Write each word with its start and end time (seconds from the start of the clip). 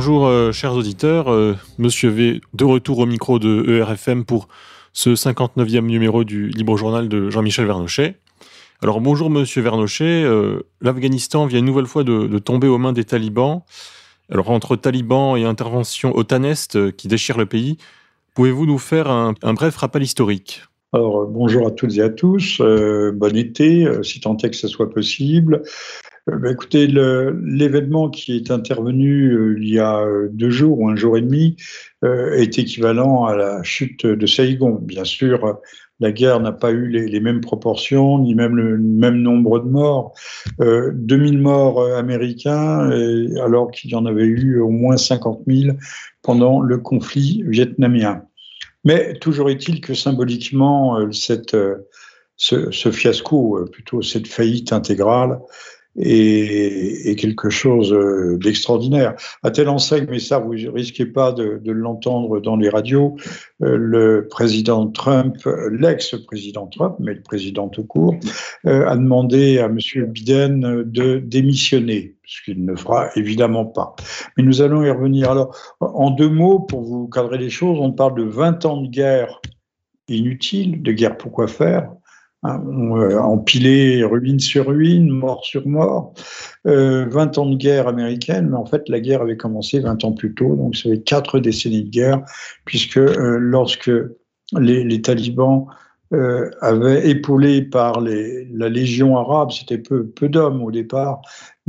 Bonjour 0.00 0.28
euh, 0.28 0.50
chers 0.50 0.72
auditeurs, 0.72 1.30
euh, 1.30 1.54
Monsieur 1.76 2.08
V 2.08 2.40
de 2.54 2.64
retour 2.64 3.00
au 3.00 3.04
micro 3.04 3.38
de 3.38 3.66
ERFM 3.68 4.24
pour 4.24 4.48
ce 4.94 5.10
59e 5.10 5.84
numéro 5.84 6.24
du 6.24 6.48
Libre 6.48 6.78
Journal 6.78 7.06
de 7.06 7.28
Jean-Michel 7.28 7.66
Vernochet. 7.66 8.14
Alors 8.80 9.02
bonjour 9.02 9.28
Monsieur 9.28 9.60
Vernochet, 9.60 10.24
euh, 10.24 10.62
l'Afghanistan 10.80 11.44
vient 11.44 11.58
une 11.58 11.66
nouvelle 11.66 11.84
fois 11.84 12.02
de, 12.02 12.38
tomber 12.38 12.66
aux 12.66 12.78
mains 12.78 12.94
des 12.94 13.04
talibans. 13.04 13.60
Alors 14.32 14.48
entre 14.48 14.74
talibans 14.74 15.36
et 15.36 15.44
intervention 15.44 16.16
otaneste 16.16 16.96
qui 16.96 17.06
déchire 17.06 17.36
le 17.36 17.44
pays, 17.44 17.76
pouvez-vous 18.34 18.64
nous 18.64 18.78
faire 18.78 19.10
un, 19.10 19.34
bref 19.52 19.76
rappel 19.76 20.02
historique? 20.02 20.62
Alors, 20.94 21.26
bonjour 21.26 21.66
à 21.66 21.72
toutes 21.72 21.98
et 21.98 22.00
à 22.00 22.08
tous, 22.08 22.62
bon 22.62 23.36
été, 23.36 23.86
si 24.02 24.18
tant 24.20 24.34
est 24.38 24.48
que 24.48 24.56
ce 24.56 24.66
soit 24.66 24.88
possible. 24.88 25.62
Euh, 26.28 26.36
bah, 26.36 26.50
écoutez, 26.50 26.86
l'événement 26.86 28.10
qui 28.10 28.36
est 28.36 28.50
intervenu 28.50 29.32
euh, 29.32 29.56
il 29.58 29.68
y 29.68 29.78
a 29.78 30.00
euh, 30.00 30.28
deux 30.30 30.50
jours 30.50 30.80
ou 30.80 30.88
un 30.88 30.96
jour 30.96 31.16
et 31.16 31.22
demi 31.22 31.56
est 32.02 32.58
équivalent 32.58 33.26
à 33.26 33.36
la 33.36 33.62
chute 33.62 34.06
de 34.06 34.26
Saigon. 34.26 34.78
Bien 34.80 35.04
sûr, 35.04 35.58
la 36.00 36.12
guerre 36.12 36.40
n'a 36.40 36.52
pas 36.52 36.70
eu 36.70 36.88
les, 36.88 37.20
mêmes 37.20 37.42
proportions, 37.42 38.18
ni 38.18 38.34
même 38.34 38.56
le 38.56 38.78
même 38.78 39.16
nombre 39.16 39.60
de 39.60 39.68
morts. 39.68 40.14
2000 40.58 41.38
morts 41.38 41.84
américains, 41.94 42.90
alors 43.44 43.70
qu'il 43.70 43.90
y 43.90 43.94
en 43.96 44.06
avait 44.06 44.24
eu 44.24 44.60
au 44.60 44.70
moins 44.70 44.96
50 44.96 45.42
000 45.46 45.76
pendant 46.22 46.62
le 46.62 46.78
conflit 46.78 47.44
vietnamien. 47.46 48.22
Mais 48.84 49.12
toujours 49.18 49.50
est-il 49.50 49.82
que 49.82 49.92
symboliquement, 49.92 51.12
cette, 51.12 51.54
ce, 52.38 52.70
ce, 52.70 52.90
fiasco, 52.90 53.68
plutôt 53.70 54.00
cette 54.00 54.26
faillite 54.26 54.72
intégrale, 54.72 55.38
et, 55.96 57.16
quelque 57.16 57.50
chose 57.50 57.92
euh, 57.92 58.38
d'extraordinaire. 58.38 59.14
À 59.42 59.50
tel 59.50 59.68
enseigne, 59.68 60.06
mais 60.08 60.18
ça, 60.18 60.38
vous 60.38 60.54
risquez 60.72 61.06
pas 61.06 61.32
de, 61.32 61.60
l'entendre 61.70 62.40
dans 62.40 62.56
les 62.56 62.68
radios, 62.68 63.16
euh, 63.62 63.76
le 63.76 64.28
président 64.28 64.86
Trump, 64.86 65.36
l'ex-président 65.70 66.66
Trump, 66.66 66.96
mais 66.98 67.14
le 67.14 67.22
président 67.22 67.68
tout 67.68 67.84
court, 67.84 68.14
euh, 68.66 68.86
a 68.86 68.96
demandé 68.96 69.58
à 69.58 69.66
M. 69.66 69.78
Biden 70.06 70.82
de 70.84 71.18
démissionner, 71.18 72.16
ce 72.24 72.42
qu'il 72.42 72.64
ne 72.64 72.76
fera 72.76 73.10
évidemment 73.16 73.66
pas. 73.66 73.94
Mais 74.36 74.44
nous 74.44 74.62
allons 74.62 74.82
y 74.82 74.90
revenir. 74.90 75.30
Alors, 75.30 75.56
en 75.80 76.10
deux 76.10 76.28
mots, 76.28 76.60
pour 76.60 76.82
vous 76.82 77.08
cadrer 77.08 77.38
les 77.38 77.50
choses, 77.50 77.78
on 77.80 77.92
parle 77.92 78.16
de 78.16 78.24
20 78.24 78.64
ans 78.64 78.80
de 78.80 78.88
guerre 78.88 79.40
inutile, 80.08 80.82
de 80.82 80.92
guerre 80.92 81.16
pourquoi 81.16 81.46
faire, 81.46 81.92
Hein, 82.42 82.62
euh, 82.66 83.18
empilé 83.18 84.02
ruine 84.02 84.40
sur 84.40 84.68
ruine, 84.68 85.10
mort 85.10 85.44
sur 85.44 85.66
mort. 85.68 86.14
Euh, 86.66 87.06
20 87.10 87.36
ans 87.36 87.46
de 87.46 87.56
guerre 87.56 87.86
américaine, 87.86 88.48
mais 88.48 88.56
en 88.56 88.64
fait 88.64 88.88
la 88.88 89.00
guerre 89.00 89.20
avait 89.20 89.36
commencé 89.36 89.78
20 89.78 90.04
ans 90.04 90.12
plus 90.12 90.34
tôt, 90.34 90.56
donc 90.56 90.74
ça 90.74 90.88
fait 90.88 91.02
quatre 91.02 91.38
décennies 91.38 91.84
de 91.84 91.90
guerre, 91.90 92.22
puisque 92.64 92.96
euh, 92.96 93.36
lorsque 93.38 93.90
les, 94.58 94.84
les 94.84 95.02
talibans 95.02 95.66
euh, 96.14 96.50
avaient 96.62 97.10
épaulé 97.10 97.60
par 97.60 98.00
les, 98.00 98.46
la 98.46 98.70
Légion 98.70 99.18
arabe, 99.18 99.50
c'était 99.50 99.78
peu, 99.78 100.06
peu 100.06 100.30
d'hommes 100.30 100.62
au 100.62 100.70
départ, 100.70 101.20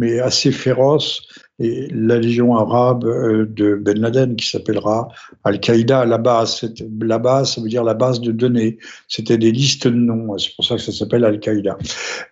mais 0.01 0.19
assez 0.19 0.51
féroces, 0.51 1.27
et 1.59 1.87
la 1.93 2.17
Légion 2.17 2.55
arabe 2.55 3.05
euh, 3.05 3.45
de 3.47 3.75
Ben 3.75 3.99
Laden, 3.99 4.35
qui 4.35 4.47
s'appellera 4.49 5.09
Al-Qaïda 5.43 6.05
la 6.05 6.17
base. 6.17 6.65
La 6.99 7.19
base, 7.19 7.53
ça 7.53 7.61
veut 7.61 7.69
dire 7.69 7.83
la 7.83 7.93
base 7.93 8.19
de 8.19 8.31
données. 8.31 8.79
C'était 9.07 9.37
des 9.37 9.51
listes 9.51 9.87
de 9.87 9.93
noms, 9.93 10.35
c'est 10.39 10.55
pour 10.55 10.65
ça 10.65 10.75
que 10.75 10.81
ça 10.81 10.91
s'appelle 10.91 11.23
Al-Qaïda. 11.23 11.77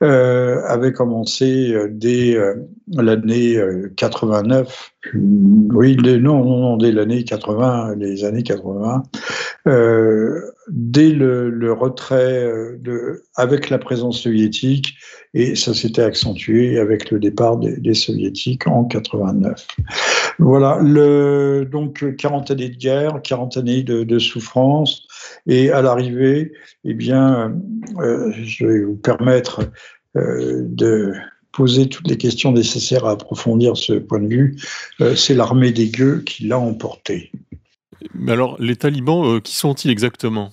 Euh, 0.02 0.64
avait 0.66 0.94
commencé 0.94 1.72
euh, 1.74 1.90
dès 1.92 2.36
l'année 2.88 3.62
89, 3.96 4.94
oui, 5.14 5.96
non, 5.96 6.44
non, 6.44 6.78
dès 6.78 6.92
l'année 6.92 7.24
80, 7.24 7.96
les 7.98 8.26
années 8.26 8.44
80, 8.44 9.04
euh, 9.68 10.42
dès 10.70 11.12
le, 11.12 11.50
le 11.50 11.72
retrait 11.72 12.52
de, 12.80 13.24
avec 13.36 13.70
la 13.70 13.78
présence 13.78 14.20
soviétique, 14.20 14.96
et 15.34 15.56
ça 15.56 15.74
s'était 15.74 16.02
accentué 16.02 16.80
avec 16.80 17.12
le 17.12 17.20
départ 17.20 17.58
des, 17.58 17.94
soviétiques 17.94 18.68
en 18.68 18.86
89. 18.86 19.68
Voilà, 20.40 20.80
donc 21.66 22.16
40 22.16 22.52
années 22.52 22.70
de 22.70 22.78
guerre, 22.78 23.22
40 23.24 23.58
années 23.58 23.84
de, 23.84 24.04
de 24.04 24.20
souffrance, 24.20 25.08
et 25.48 25.72
à 25.72 25.82
l'arrivée, 25.82 26.54
eh 26.84 26.94
bien, 26.94 27.56
euh, 28.00 28.32
je 28.44 28.66
vais 28.66 28.84
vous 28.84 28.96
permettre 28.96 29.62
euh, 30.16 30.64
de 30.66 31.14
poser 31.52 31.90
toutes 31.90 32.08
les 32.08 32.18
questions 32.18 32.52
nécessaires 32.52 33.06
à 33.06 33.12
approfondir 33.12 33.76
ce 33.78 33.94
point 33.94 34.20
de 34.20 34.28
vue. 34.28 34.56
Euh, 35.02 35.16
c'est 35.16 35.34
l'armée 35.36 35.72
des 35.72 35.90
gueux 35.90 36.24
qui 36.26 36.46
l'a 36.48 36.60
emporté. 36.60 37.32
Mais 38.14 38.32
alors, 38.32 38.56
les 38.60 38.76
talibans, 38.76 39.42
qui 39.42 39.56
sont-ils 39.56 39.92
exactement? 39.92 40.52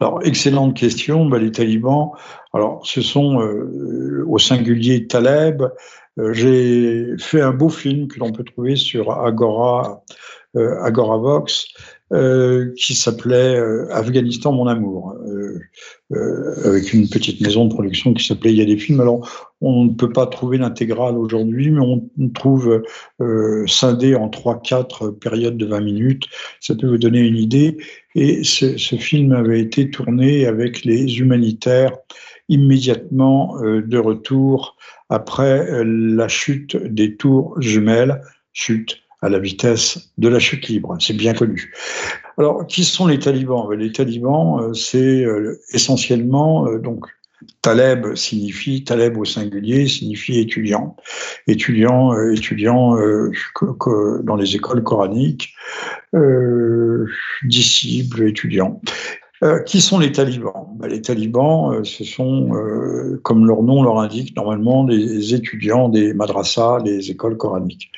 Alors, 0.00 0.20
excellente 0.24 0.76
question. 0.76 1.26
Ben, 1.26 1.38
les 1.38 1.52
talibans, 1.52 2.12
alors, 2.52 2.80
ce 2.86 3.00
sont 3.00 3.40
euh, 3.40 4.24
au 4.26 4.38
singulier 4.38 5.06
Taleb. 5.06 5.62
Euh, 6.18 6.32
j'ai 6.32 7.14
fait 7.18 7.42
un 7.42 7.52
beau 7.52 7.68
film 7.68 8.08
que 8.08 8.18
l'on 8.18 8.32
peut 8.32 8.44
trouver 8.44 8.76
sur 8.76 9.12
Agora, 9.12 10.02
euh, 10.08 10.14
Agoravox, 10.56 11.68
euh, 12.12 12.72
qui 12.76 12.94
s'appelait 12.94 13.58
Afghanistan, 13.90 14.52
mon 14.52 14.66
amour, 14.66 15.16
avec 16.64 16.92
une 16.92 17.08
petite 17.08 17.40
maison 17.40 17.66
de 17.66 17.74
production 17.74 18.14
qui 18.14 18.24
s'appelait 18.24 18.52
Il 18.52 18.58
y 18.58 18.62
a 18.62 18.66
des 18.66 18.78
films. 18.78 19.00
Alors, 19.00 19.48
on 19.60 19.84
ne 19.86 19.90
peut 19.90 20.12
pas 20.12 20.26
trouver 20.26 20.58
l'intégrale 20.58 21.16
aujourd'hui, 21.16 21.70
mais 21.70 21.80
on 21.80 22.28
trouve 22.30 22.82
scindé 23.66 24.14
en 24.14 24.28
3-4 24.28 25.18
périodes 25.18 25.56
de 25.56 25.66
20 25.66 25.80
minutes. 25.80 26.24
Ça 26.60 26.74
peut 26.74 26.86
vous 26.86 26.98
donner 26.98 27.20
une 27.20 27.36
idée. 27.36 27.76
Et 28.14 28.44
ce, 28.44 28.96
film 28.96 29.32
avait 29.32 29.60
été 29.60 29.90
tourné 29.90 30.46
avec 30.46 30.84
les 30.84 31.18
humanitaires 31.18 31.92
immédiatement 32.48 33.62
euh, 33.62 33.82
de 33.82 33.98
retour 33.98 34.76
après 35.08 35.70
euh, 35.70 35.84
la 35.84 36.28
chute 36.28 36.76
des 36.76 37.16
tours 37.16 37.60
jumelles, 37.60 38.22
chute 38.52 39.02
à 39.22 39.28
la 39.28 39.38
vitesse 39.38 40.10
de 40.18 40.28
la 40.28 40.38
chute 40.38 40.68
libre, 40.68 40.96
c'est 41.00 41.16
bien 41.16 41.34
connu. 41.34 41.72
Alors, 42.38 42.66
qui 42.66 42.84
sont 42.84 43.06
les 43.06 43.18
talibans? 43.18 43.70
Les 43.72 43.92
talibans, 43.92 44.60
euh, 44.60 44.74
c'est 44.74 45.24
essentiellement 45.72 46.66
donc 46.78 47.06
Taleb 47.62 48.14
signifie, 48.14 48.84
Taleb 48.84 49.16
au 49.18 49.24
singulier 49.24 49.86
signifie 49.86 50.38
étudiant. 50.38 50.96
Étudiant, 51.46 52.18
étudiant 52.30 52.96
dans 54.22 54.36
les 54.36 54.56
écoles 54.56 54.82
coraniques, 54.82 55.54
euh, 56.14 57.06
disciples, 57.42 58.22
étudiants. 58.22 58.80
Euh, 59.42 59.60
qui 59.62 59.82
sont 59.82 59.98
les 59.98 60.12
talibans? 60.12 60.66
Ben, 60.78 60.88
Les 60.88 61.02
talibans, 61.02 61.74
euh, 61.74 61.84
ce 61.84 62.04
sont, 62.04 62.54
euh, 62.54 63.20
comme 63.22 63.46
leur 63.46 63.62
nom 63.62 63.82
leur 63.82 63.98
indique, 63.98 64.34
normalement 64.34 64.84
des 64.84 65.34
étudiants 65.34 65.90
des 65.90 66.14
madrassas, 66.14 66.80
des 66.80 67.10
écoles 67.10 67.36
coraniques, 67.36 67.90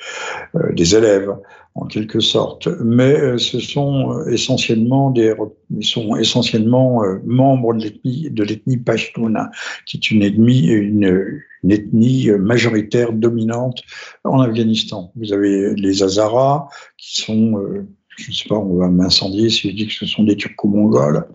des 0.73 0.95
élèves 0.95 1.33
en 1.75 1.85
quelque 1.85 2.19
sorte. 2.19 2.67
Mais 2.83 3.37
ce 3.37 3.59
sont 3.59 4.25
essentiellement 4.27 5.11
des, 5.11 5.33
ils 5.69 5.85
sont 5.85 6.17
essentiellement 6.17 7.03
membres 7.25 7.73
de 7.73 7.83
l'ethnie 7.83 8.29
de 8.29 8.43
l'ethnie 8.43 8.77
Pashtuna, 8.77 9.49
qui 9.85 9.97
est 9.97 10.11
une 10.11 10.23
ethnie, 10.23 10.67
une 10.67 11.31
ethnie 11.69 12.31
majoritaire 12.31 13.13
dominante 13.13 13.81
en 14.25 14.41
Afghanistan. 14.41 15.11
Vous 15.15 15.31
avez 15.31 15.73
les 15.75 16.03
Hazaras, 16.03 16.67
qui 16.97 17.21
sont 17.21 17.85
je 18.19 18.31
ne 18.31 18.35
sais 18.35 18.49
pas, 18.49 18.55
on 18.55 18.77
va 18.77 18.89
m'incendier 18.89 19.49
si 19.49 19.69
je 19.69 19.75
dis 19.75 19.87
que 19.87 19.93
ce 19.93 20.05
sont 20.05 20.23
des 20.23 20.35
Turco-Mongols. 20.35 21.25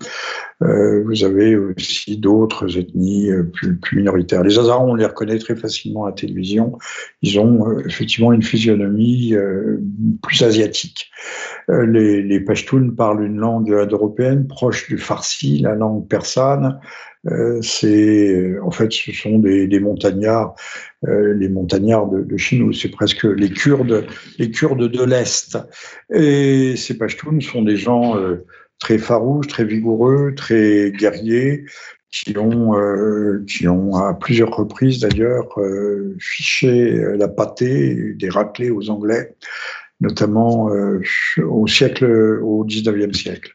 Euh, 0.63 1.03
vous 1.05 1.25
avez 1.25 1.57
aussi 1.57 2.17
d'autres 2.17 2.79
ethnies 2.79 3.31
euh, 3.31 3.43
plus, 3.43 3.97
minoritaires. 3.97 4.43
Les 4.43 4.59
Hazaras, 4.59 4.85
on 4.85 4.95
les 4.95 5.07
reconnaît 5.07 5.39
très 5.39 5.57
facilement 5.57 6.05
à 6.05 6.11
la 6.11 6.15
télévision. 6.15 6.79
Ils 7.23 7.39
ont 7.41 7.69
euh, 7.69 7.83
effectivement 7.87 8.33
une 8.33 8.43
physionomie 8.43 9.35
plus 10.23 10.43
asiatique. 10.43 11.11
les, 11.69 12.23
les 12.23 12.41
Pashtuns 12.41 12.91
parlent 12.91 13.25
une 13.25 13.39
langue 13.39 13.73
indo-européenne 13.73 14.47
proche 14.47 14.89
du 14.89 14.99
farsi, 14.99 15.59
la 15.59 15.75
langue 15.75 16.07
persane. 16.07 16.79
C'est 17.63 18.59
en 18.61 18.71
fait 18.71 18.93
ce 18.93 19.13
sont 19.13 19.39
des, 19.39 19.81
montagnards 19.81 20.55
euh, 21.07 21.35
les 21.35 21.49
montagnards 21.49 22.09
de, 22.09 22.23
de 22.23 22.37
Chine, 22.37 22.73
c'est 22.73 22.91
presque 22.91 23.25
les 23.25 23.51
Kurdes, 23.51 24.07
les 24.39 24.51
Kurdes 24.51 24.91
de 24.91 25.05
l'Est. 25.05 25.59
Et 26.11 26.77
ces 26.77 26.97
Pashtuns 26.97 27.41
sont 27.41 27.63
des 27.63 27.77
gens 27.77 28.17
euh, 28.17 28.47
très 28.79 28.99
farouches, 28.99 29.49
très 29.49 29.65
vigoureux, 29.65 30.33
très 30.35 30.93
guerriers, 30.93 31.65
qui 32.11 32.39
ont, 32.39 32.79
euh, 32.79 33.45
qui 33.47 33.69
ont 33.69 33.97
à 33.97 34.15
plusieurs 34.15 34.55
reprises 34.55 35.01
d'ailleurs 35.01 35.49
fiché 36.19 36.93
la 37.17 37.29
pâtée, 37.29 38.15
des 38.15 38.29
raclés 38.29 38.71
aux 38.71 38.89
Anglais 38.89 39.35
notamment 40.01 40.71
au 41.39 41.67
siècle, 41.67 42.05
au 42.43 42.65
19e 42.67 43.15
siècle. 43.15 43.53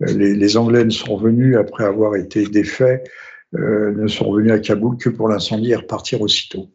Les, 0.00 0.34
les, 0.34 0.56
Anglais 0.56 0.88
sont 0.90 1.16
revenus 1.16 1.56
après 1.56 1.84
avoir 1.84 2.16
été 2.16 2.46
défaits 2.46 3.04
ne 3.52 4.06
sont 4.06 4.28
revenus 4.28 4.52
à 4.52 4.58
Kaboul 4.58 4.96
que 4.96 5.10
pour 5.10 5.28
l'incendie 5.28 5.72
et 5.72 5.76
repartir 5.76 6.22
aussitôt. 6.22 6.70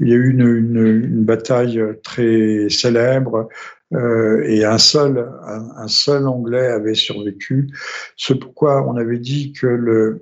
Il 0.00 0.08
y 0.08 0.12
a 0.12 0.16
eu 0.16 0.30
une, 0.30 1.24
bataille 1.24 1.80
très 2.02 2.68
célèbre 2.68 3.48
et 3.92 4.64
un 4.64 4.78
seul, 4.78 5.30
un, 5.44 5.88
seul 5.88 6.26
Anglais 6.26 6.66
avait 6.66 6.94
survécu. 6.94 7.68
C'est 8.16 8.38
pourquoi 8.38 8.86
on 8.88 8.96
avait 8.96 9.18
dit 9.18 9.52
que 9.52 10.18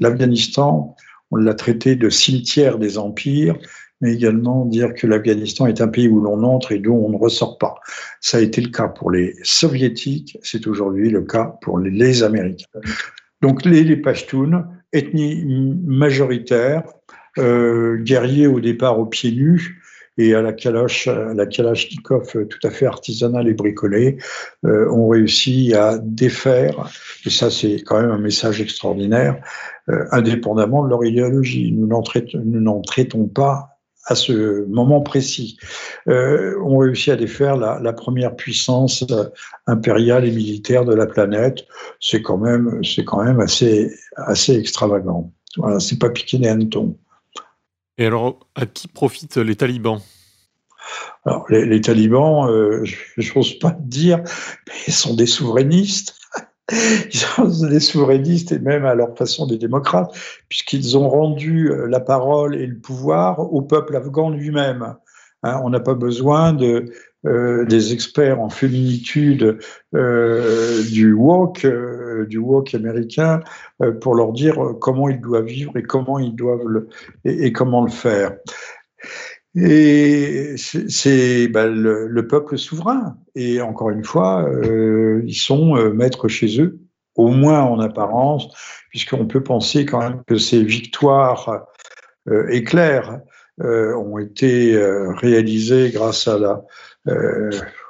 l'Afghanistan, 0.00 0.96
on 1.30 1.36
l'a 1.36 1.54
traité 1.54 1.96
de 1.96 2.08
cimetière 2.08 2.78
des 2.78 2.98
empires 2.98 3.56
mais 4.00 4.14
également 4.14 4.64
dire 4.64 4.94
que 4.94 5.06
l'Afghanistan 5.06 5.66
est 5.66 5.80
un 5.80 5.88
pays 5.88 6.08
où 6.08 6.20
l'on 6.20 6.42
entre 6.42 6.72
et 6.72 6.78
d'où 6.78 6.94
on 6.94 7.10
ne 7.10 7.16
ressort 7.16 7.58
pas. 7.58 7.76
Ça 8.20 8.38
a 8.38 8.40
été 8.40 8.60
le 8.60 8.70
cas 8.70 8.88
pour 8.88 9.10
les 9.10 9.34
soviétiques, 9.42 10.38
c'est 10.42 10.66
aujourd'hui 10.66 11.10
le 11.10 11.22
cas 11.22 11.56
pour 11.62 11.78
les 11.78 12.22
Américains. 12.22 12.66
Donc 13.42 13.64
les, 13.64 13.96
Pashtuns, 13.96 14.66
ethnie 14.92 15.44
majoritaire, 15.84 16.84
euh, 17.38 17.96
guerriers 17.98 18.46
au 18.46 18.60
départ 18.60 18.98
aux 18.98 19.06
pieds 19.06 19.32
nus, 19.32 19.82
et 20.18 20.34
à 20.34 20.40
la 20.40 20.54
Kalash, 20.54 21.06
la 21.06 21.46
Kalachnikov 21.46 22.46
tout 22.48 22.66
à 22.66 22.70
fait 22.70 22.86
artisanale 22.86 23.48
et 23.48 23.54
bricolée, 23.54 24.16
euh, 24.64 24.90
ont 24.90 25.08
réussi 25.08 25.74
à 25.74 25.98
défaire, 25.98 26.90
et 27.26 27.30
ça 27.30 27.50
c'est 27.50 27.82
quand 27.82 28.00
même 28.00 28.10
un 28.10 28.18
message 28.18 28.60
extraordinaire, 28.60 29.36
euh, 29.90 30.04
indépendamment 30.12 30.84
de 30.84 30.88
leur 30.88 31.04
idéologie. 31.04 31.72
Nous 31.72 31.86
n'en 31.86 32.80
traitons 32.80 33.26
pas 33.26 33.75
à 34.06 34.14
ce 34.14 34.64
moment 34.66 35.00
précis, 35.00 35.58
euh, 36.08 36.58
ont 36.62 36.78
réussi 36.78 37.10
à 37.10 37.16
défaire 37.16 37.56
la, 37.56 37.80
la, 37.80 37.92
première 37.92 38.36
puissance 38.36 39.04
impériale 39.66 40.24
et 40.24 40.30
militaire 40.30 40.84
de 40.84 40.94
la 40.94 41.06
planète. 41.06 41.64
C'est 42.00 42.22
quand 42.22 42.38
même, 42.38 42.82
c'est 42.84 43.04
quand 43.04 43.22
même 43.22 43.40
assez, 43.40 43.92
assez 44.16 44.56
extravagant. 44.56 45.32
Voilà, 45.56 45.80
c'est 45.80 45.98
pas 45.98 46.10
piqué 46.10 46.38
des 46.38 46.48
hannetons. 46.48 46.96
Et 47.98 48.06
alors, 48.06 48.46
à 48.54 48.66
qui 48.66 48.88
profitent 48.88 49.38
les 49.38 49.56
talibans? 49.56 50.00
Alors, 51.24 51.46
les, 51.48 51.64
les 51.64 51.80
talibans, 51.80 52.48
euh, 52.48 52.84
je 52.84 53.34
n'ose 53.34 53.58
pas 53.58 53.76
dire, 53.80 54.18
mais 54.68 54.74
ils 54.86 54.92
sont 54.94 55.14
des 55.14 55.26
souverainistes. 55.26 56.14
Des 57.70 57.80
souverainistes 57.80 58.52
et 58.52 58.58
même 58.58 58.84
à 58.84 58.94
leur 58.94 59.16
façon 59.16 59.46
des 59.46 59.56
démocrates, 59.56 60.12
puisqu'ils 60.48 60.98
ont 60.98 61.08
rendu 61.08 61.70
euh, 61.70 61.86
la 61.86 62.00
parole 62.00 62.56
et 62.56 62.66
le 62.66 62.78
pouvoir 62.78 63.52
au 63.52 63.62
peuple 63.62 63.94
afghan 63.96 64.30
lui-même. 64.30 64.96
Hein, 65.42 65.60
on 65.62 65.70
n'a 65.70 65.80
pas 65.80 65.94
besoin 65.94 66.52
de, 66.52 66.92
euh, 67.26 67.64
des 67.64 67.92
experts 67.92 68.40
en 68.40 68.48
féminitude 68.48 69.58
euh, 69.94 70.82
du 70.84 71.16
euh, 71.64 72.26
du 72.26 72.40
américain, 72.74 73.40
pour 74.00 74.14
leur 74.14 74.32
dire 74.32 74.74
comment 74.80 75.08
ils 75.08 75.20
doivent 75.20 75.44
vivre 75.44 75.76
et 75.76 75.82
comment 75.82 76.20
ils 76.20 76.36
doivent 76.36 76.86
et 77.24 77.52
comment 77.52 77.82
le 77.84 77.90
faire. 77.90 78.36
Et 79.58 80.54
c'est 80.58 81.48
ben, 81.48 81.66
le, 81.66 82.08
le, 82.08 82.28
peuple 82.28 82.58
souverain. 82.58 83.16
Et 83.34 83.62
encore 83.62 83.88
une 83.88 84.04
fois, 84.04 84.44
euh, 84.44 85.22
ils 85.24 85.34
sont 85.34 85.76
euh, 85.76 85.92
maîtres 85.94 86.28
chez 86.28 86.60
eux, 86.60 86.78
au 87.14 87.28
moins 87.28 87.62
en 87.62 87.80
apparence, 87.80 88.48
puisqu'on 88.90 89.26
peut 89.26 89.42
penser 89.42 89.86
quand 89.86 90.00
même 90.00 90.22
que 90.26 90.36
ces 90.36 90.62
victoires 90.62 91.68
euh, 92.28 92.46
éclairs 92.48 93.20
euh, 93.62 93.94
ont 93.94 94.18
été 94.18 94.78
réalisées 95.16 95.90
grâce 95.90 96.28
à 96.28 96.38
la, 96.38 96.62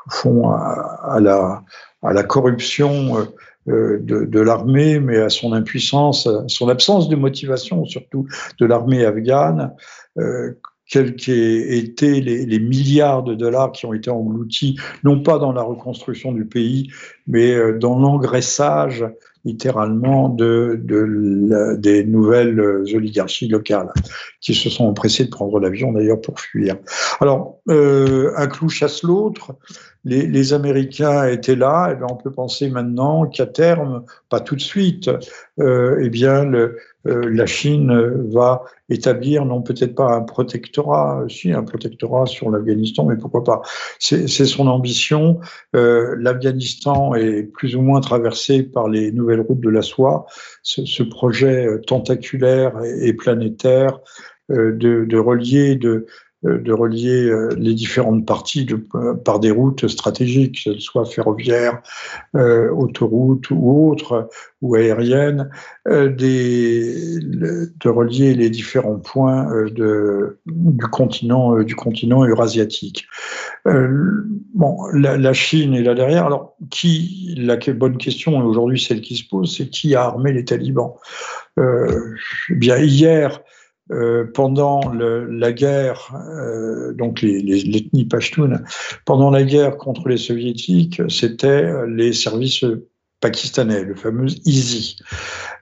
fond, 0.09 0.51
à, 0.51 1.19
la, 1.21 1.65
à 2.03 2.13
la 2.13 2.23
corruption. 2.23 3.27
De, 3.69 4.39
l'armée, 4.41 5.01
mais 5.01 5.17
à 5.17 5.29
son 5.29 5.53
impuissance, 5.53 6.29
son 6.47 6.69
absence 6.69 7.09
de 7.09 7.17
motivation, 7.17 7.85
surtout 7.85 8.29
de 8.61 8.65
l'armée 8.65 9.05
afghane, 9.05 9.75
quels 10.89 11.17
qu'aient 11.17 11.79
été 11.79 12.21
les, 12.21 12.47
les, 12.47 12.59
milliards 12.61 13.23
de 13.23 13.35
dollars 13.35 13.73
qui 13.73 13.87
ont 13.87 13.93
été 13.93 14.11
engloutis, 14.11 14.79
non 15.05 15.23
pas 15.23 15.39
dans 15.39 15.53
la 15.53 15.63
reconstruction 15.63 16.33
du 16.33 16.45
pays, 16.45 16.91
mais 17.27 17.53
euh, 17.53 17.79
dans 17.79 17.99
l'engraissage 17.99 19.05
littéralement 19.47 20.29
de, 20.29 20.81
de 20.83 21.77
des 21.79 22.05
nouvelles 22.05 22.61
oligarchies 22.95 23.47
locales 23.47 23.93
qui 24.41 24.55
se 24.55 24.69
sont 24.69 24.87
empressées 24.87 25.25
de 25.25 25.31
prendre 25.31 25.61
l'avion 25.61 25.93
d'ailleurs 25.93 26.21
pour 26.21 26.41
fuir. 26.41 26.77
Alors, 27.21 27.61
euh, 27.69 28.33
un 28.37 28.49
clou 28.49 28.69
chasse 28.69 29.03
l'autre. 29.05 29.57
Les, 30.05 30.53
Américains 30.53 31.27
étaient 31.27 31.57
là, 31.57 31.89
et 31.89 31.93
eh 31.95 31.97
bien 31.97 32.07
on 32.09 32.15
peut 32.15 32.31
penser 32.31 32.71
maintenant 32.71 33.27
qu'à 33.27 33.47
terme, 33.47 34.05
pas 34.29 34.39
tout 34.39 34.55
de 34.55 34.61
suite, 34.61 35.11
euh, 35.59 35.99
eh 36.01 36.11
bien 36.11 36.53
euh, 36.53 36.77
la 37.07 37.47
Chine 37.47 37.93
va 38.31 38.65
établir, 38.89 39.45
non 39.45 39.63
peut-être 39.63 39.95
pas 39.95 40.15
un 40.15 40.23
protectorat, 40.23 41.25
si 41.29 41.53
un 41.53 41.63
protectorat 41.63 42.27
sur 42.27 42.51
l'Afghanistan, 42.51 43.05
mais 43.05 43.17
pourquoi 43.17 43.45
pas. 43.45 43.63
C'est 43.99 44.27
son 44.29 44.67
ambition. 44.69 45.41
Euh, 45.75 46.17
L'Afghanistan 46.19 47.15
est 47.15 47.43
plus 47.43 47.77
ou 47.77 47.83
moins 47.83 48.01
traversé 48.01 48.63
par 48.63 48.89
les 48.89 49.13
nouvelles 49.13 49.41
routes 49.41 49.61
de 49.61 49.71
la 49.71 49.83
soie. 49.83 50.27
Ce, 50.63 51.03
projet 51.03 51.81
tentaculaire 51.87 52.75
et, 52.85 53.13
planétaire 53.13 54.01
euh, 54.51 54.73
de, 54.73 55.05
de, 55.05 55.19
relier, 55.19 55.77
de, 55.77 55.89
euh, 55.91 56.07
de 56.47 56.73
relier 56.73 57.25
euh, 57.25 57.49
les 57.57 57.75
différentes 57.75 58.27
parties 58.27 58.67
euh, 58.95 59.15
par 59.15 59.41
des 59.41 59.51
routes 59.51 59.89
stratégiques, 59.89 60.63
qu'elles 60.65 60.81
soient 60.81 61.05
ferroviaires, 61.05 61.83
euh, 62.35 62.71
autoroutes 62.71 63.51
ou 63.51 63.91
autres, 63.91 64.29
ou 64.63 64.75
aériennes, 64.75 65.51
euh, 65.89 66.09
de 66.09 67.89
relier 67.89 68.35
les 68.35 68.51
différents 68.51 68.99
points 68.99 69.49
du 69.67 70.87
continent, 70.91 71.63
du 71.63 71.75
continent 71.75 72.25
eurasiatique. 72.25 73.07
bon, 73.65 74.77
la, 74.93 75.33
Chine 75.33 75.75
est 75.75 75.83
là 75.83 75.95
derrière. 75.95 76.27
Alors, 76.27 76.57
qui, 76.71 77.35
la 77.37 77.57
bonne 77.73 77.99
question, 77.99 78.39
aujourd'hui 78.39 78.81
celle 78.81 79.01
qui 79.01 79.17
se 79.17 79.29
pose, 79.29 79.55
c'est 79.57 79.69
qui 79.69 79.95
a 79.95 80.03
armé 80.03 80.33
les 80.33 80.45
talibans? 80.45 80.95
Eh 81.59 81.63
Bien, 82.51 82.79
hier, 82.79 83.43
euh, 83.93 84.25
pendant 84.25 84.81
la 84.93 85.53
guerre, 85.53 86.13
euh, 86.29 86.93
donc 86.93 87.23
l'ethnie 87.23 87.91
les, 87.93 88.05
Pashtun, 88.05 88.63
pendant 89.05 89.31
la 89.31 89.45
guerre 89.45 89.77
contre 89.77 90.09
les 90.09 90.17
soviétiques, 90.17 91.01
c'était 91.09 91.87
les 91.87 92.13
services 92.13 92.65
pakistanais, 93.21 93.85
le 93.85 93.95
fameux 93.95 94.27
ISI. 94.45 94.97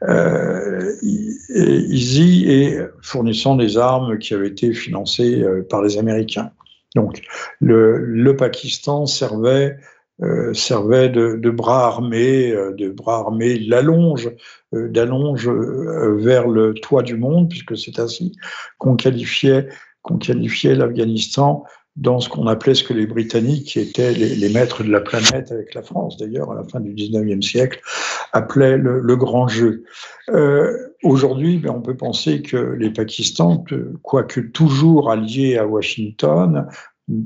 Euh, 0.03 0.91
ISI 1.03 2.45
est 2.49 2.89
fournissant 3.03 3.57
des 3.57 3.77
armes 3.77 4.19
qui 4.19 4.35
avaient 4.35 4.49
été 4.49 4.73
financées 4.73 5.43
euh, 5.43 5.63
par 5.63 5.83
les 5.83 5.99
Américains. 5.99 6.51
Donc 6.95 7.23
le 7.61 8.33
Pakistan 8.37 9.05
servait 9.07 9.77
euh, 10.23 10.55
servait 10.55 11.09
de, 11.09 11.51
bras 11.51 11.87
armés, 11.87 12.53
euh, 12.53 12.73
de 12.73 12.89
bras 12.89 13.19
armés 13.19 13.59
l'allonge, 13.59 14.31
euh, 14.73 14.89
d'allonge 14.89 15.49
vers 15.49 16.47
le 16.47 16.75
toit 16.75 17.03
du 17.03 17.17
monde, 17.17 17.49
puisque 17.49 17.77
c'est 17.77 17.99
ainsi 17.99 18.33
qu'on 18.79 18.97
qualifiait, 18.97 19.67
l'Afghanistan 20.75 21.65
dans 21.97 22.21
ce 22.21 22.29
qu'on 22.29 22.47
appelait 22.47 22.75
ce 22.75 22.85
que 22.85 22.93
les 22.93 23.07
Britanniques, 23.07 23.69
qui 23.69 23.81
étaient 23.81 24.13
les, 24.13 24.49
maîtres 24.51 24.83
de 24.83 24.91
la 24.91 25.01
planète 25.01 25.53
avec 25.53 25.75
la 25.75 25.83
France 25.83 26.17
d'ailleurs 26.17 26.51
à 26.51 26.55
la 26.55 26.65
fin 26.65 26.81
du 26.81 26.93
19e 26.93 27.43
siècle, 27.43 27.81
appelaient 28.33 28.77
le, 28.77 29.17
grand 29.17 29.49
jeu. 29.49 29.85
Euh, 30.31 30.77
Aujourd'hui, 31.05 31.59
ben, 31.59 31.71
on 31.71 31.83
peut 31.83 31.97
penser 31.97 32.41
que 32.41 32.57
les 32.57 32.91
Pakistans, 32.91 33.65
quoique 34.03 34.41
toujours 34.41 35.11
alliés 35.11 35.59
à 35.59 35.67
Washington, 35.67 36.67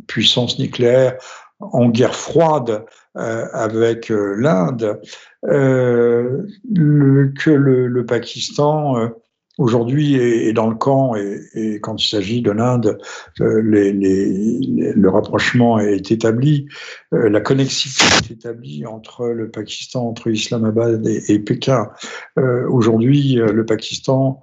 puissance 0.07 0.59
nucléaire 0.59 1.17
en 1.61 1.89
guerre 1.89 2.15
froide 2.15 2.85
euh, 3.17 3.47
avec 3.53 4.11
euh, 4.11 4.37
l'Inde, 4.39 5.01
euh, 5.47 6.47
que 6.75 7.51
le, 7.51 8.07
Pakistan 8.07 9.11
aujourd'hui 9.59 10.15
est, 10.15 10.53
dans 10.53 10.69
le 10.69 10.77
camp 10.77 11.15
et, 11.17 11.81
quand 11.81 12.03
il 12.03 12.09
s'agit 12.09 12.43
de 12.43 12.53
l'Inde, 12.53 12.99
le 13.39 15.09
rapprochement 15.09 15.79
est 15.81 16.11
établi, 16.13 16.69
la 17.11 17.41
connexité 17.41 18.05
est 18.21 18.35
établie 18.35 18.87
entre 18.87 19.27
le 19.27 19.51
Pakistan, 19.51 20.09
entre 20.09 20.31
Islamabad 20.31 21.07
et 21.07 21.39
Pékin. 21.41 21.91
aujourd'hui, 22.37 23.35
le 23.35 23.67
Pakistan 23.67 24.41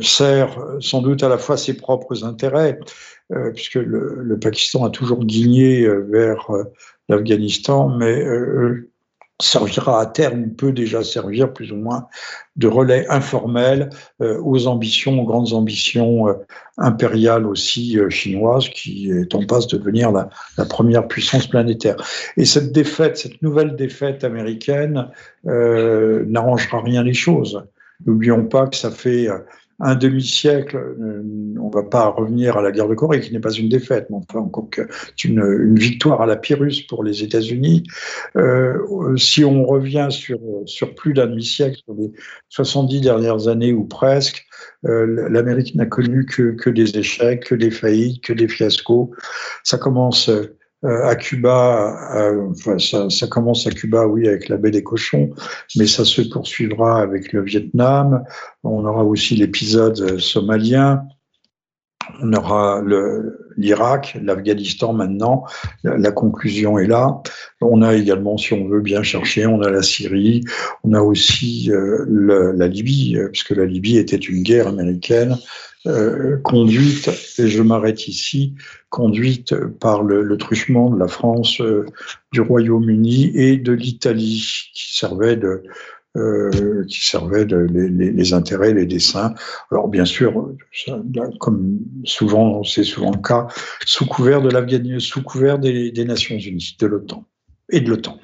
sert 0.00 0.58
sans 0.80 1.00
doute 1.00 1.22
à 1.22 1.28
la 1.28 1.38
fois 1.38 1.56
ses 1.56 1.74
propres 1.74 2.24
intérêts, 2.24 2.78
euh, 3.32 3.52
puisque 3.52 3.76
le, 3.76 4.38
Pakistan 4.40 4.84
a 4.84 4.90
toujours 4.90 5.24
guigné 5.24 5.84
euh, 5.84 6.04
vers 6.10 6.50
euh, 6.50 6.64
l'Afghanistan, 7.08 7.88
mais 7.88 8.24
servira 9.40 10.00
à 10.00 10.06
terme, 10.06 10.50
peut 10.50 10.72
déjà 10.72 11.02
servir 11.02 11.52
plus 11.52 11.72
ou 11.72 11.76
moins 11.76 12.08
de 12.56 12.68
relais 12.68 13.06
informel 13.08 13.88
aux 14.20 14.66
ambitions, 14.66 15.18
aux 15.18 15.24
grandes 15.24 15.54
ambitions 15.54 16.26
impériales 16.76 17.46
aussi 17.46 17.98
chinoises, 18.10 18.68
qui 18.68 19.10
est 19.10 19.34
en 19.34 19.46
passe 19.46 19.66
de 19.66 19.78
devenir 19.78 20.12
la, 20.12 20.28
la, 20.58 20.66
première 20.66 21.08
puissance 21.08 21.46
planétaire. 21.46 21.96
Et 22.36 22.44
cette 22.44 22.70
défaite, 22.70 23.16
cette 23.16 23.40
nouvelle 23.40 23.76
défaite 23.76 24.24
américaine, 24.24 25.08
n'arrangera 25.44 26.82
rien 26.82 27.02
les 27.02 27.14
choses. 27.14 27.64
N'oublions 28.06 28.44
pas 28.44 28.66
que 28.66 28.76
ça 28.76 28.90
fait 28.90 29.28
un 29.80 29.94
demi-siècle, 29.94 30.76
euh, 30.76 31.22
on 31.58 31.68
ne 31.68 31.72
va 31.72 31.82
pas 31.82 32.08
revenir 32.08 32.56
à 32.58 32.62
la 32.62 32.70
guerre 32.70 32.88
de 32.88 32.94
Corée, 32.94 33.20
qui 33.20 33.32
n'est 33.32 33.40
pas 33.40 33.52
une 33.52 33.70
défaite, 33.70 34.08
mais 34.10 34.16
enfin 34.16 34.40
encore 34.40 34.68
une, 35.24 35.40
une 35.40 35.78
victoire 35.78 36.20
à 36.20 36.26
la 36.26 36.36
Pyrrhus 36.36 36.82
pour 36.88 37.02
les 37.02 37.22
États-Unis. 37.22 37.84
Euh, 38.36 39.16
si 39.16 39.42
on 39.44 39.64
revient 39.64 40.08
sur, 40.10 40.38
plus 40.94 41.14
d'un 41.14 41.28
demi-siècle, 41.28 41.78
sur 41.84 41.94
les 41.94 42.12
70 42.50 43.00
dernières 43.00 43.48
années 43.48 43.72
ou 43.72 43.84
presque, 43.84 44.46
euh, 44.84 45.28
l'Amérique 45.30 45.74
n'a 45.74 45.86
connu 45.86 46.26
que, 46.26 46.70
des 46.70 46.98
échecs, 46.98 47.46
que 47.46 47.54
des 47.54 47.70
faillites, 47.70 48.22
que 48.22 48.34
des 48.34 48.48
fiascos. 48.48 49.10
Ça 49.64 49.78
commence 49.78 50.30
euh, 50.84 51.06
à 51.06 51.14
Cuba, 51.14 52.30
enfin, 52.50 52.78
ça, 52.78 53.10
ça, 53.10 53.26
commence 53.26 53.66
à 53.66 53.70
Cuba, 53.70 54.06
oui, 54.06 54.26
avec 54.26 54.48
la 54.48 54.56
baie 54.56 54.70
des 54.70 54.82
cochons, 54.82 55.30
mais 55.76 55.86
ça 55.86 56.04
se 56.04 56.22
poursuivra 56.22 57.00
avec 57.00 57.32
le 57.32 57.42
Vietnam. 57.42 58.24
On 58.64 58.84
aura 58.84 59.04
aussi 59.04 59.36
l'épisode 59.36 60.18
somalien. 60.18 61.04
On 62.22 62.32
aura 62.32 62.82
l'Irak, 63.56 64.18
l'Afghanistan 64.22 64.92
maintenant. 64.92 65.44
La, 65.84 66.10
conclusion 66.10 66.78
est 66.78 66.86
là. 66.86 67.22
On 67.60 67.82
a 67.82 67.94
également, 67.94 68.36
si 68.36 68.52
on 68.54 68.68
veut 68.68 68.80
bien 68.80 69.02
chercher, 69.02 69.46
on 69.46 69.62
a 69.62 69.70
la 69.70 69.82
Syrie. 69.82 70.42
On 70.84 70.92
a 70.94 71.00
aussi 71.00 71.70
euh, 71.70 72.04
la 72.56 72.68
Libye, 72.68 73.16
euh, 73.16 73.28
puisque 73.28 73.50
la 73.50 73.64
Libye 73.64 73.98
était 73.98 74.16
une 74.16 74.42
guerre 74.42 74.68
américaine 74.68 75.36
euh, 75.86 76.36
conduite, 76.42 77.10
et 77.38 77.48
je 77.48 77.62
m'arrête 77.62 78.06
ici, 78.06 78.54
conduite 78.90 79.54
par 79.78 80.02
le, 80.02 80.36
truchement 80.36 80.90
de 80.90 80.98
la 80.98 81.08
France, 81.08 81.62
du 82.32 82.40
Royaume-Uni 82.40 83.32
et 83.34 83.56
de 83.56 83.72
l'Italie, 83.72 84.44
qui 84.74 84.94
servait 84.94 85.36
de, 85.36 85.62
euh, 86.16 86.84
qui 86.88 87.04
servait 87.04 87.44
de, 87.44 87.56
les, 87.56 88.10
les, 88.10 88.32
intérêts, 88.34 88.74
les 88.74 88.86
dessins. 88.86 89.32
Alors 89.70 89.88
bien 89.88 90.04
sûr, 90.04 90.52
comme 91.38 91.78
souvent, 92.04 92.64
c'est 92.64 92.82
souvent 92.82 93.12
le 93.12 93.22
cas, 93.22 93.46
sous 93.84 94.06
couvert 94.06 94.42
de 94.42 94.50
l'Afghanistan, 94.50 94.98
sous 94.98 95.22
couvert 95.22 95.58
des, 95.58 95.92
des 95.92 96.04
Nations 96.04 96.36
Unies, 96.36 96.76
de 96.80 96.86
l'OTAN 96.86 97.24
et 97.70 97.80
de 97.80 97.90
l'OTAN. 97.90 98.18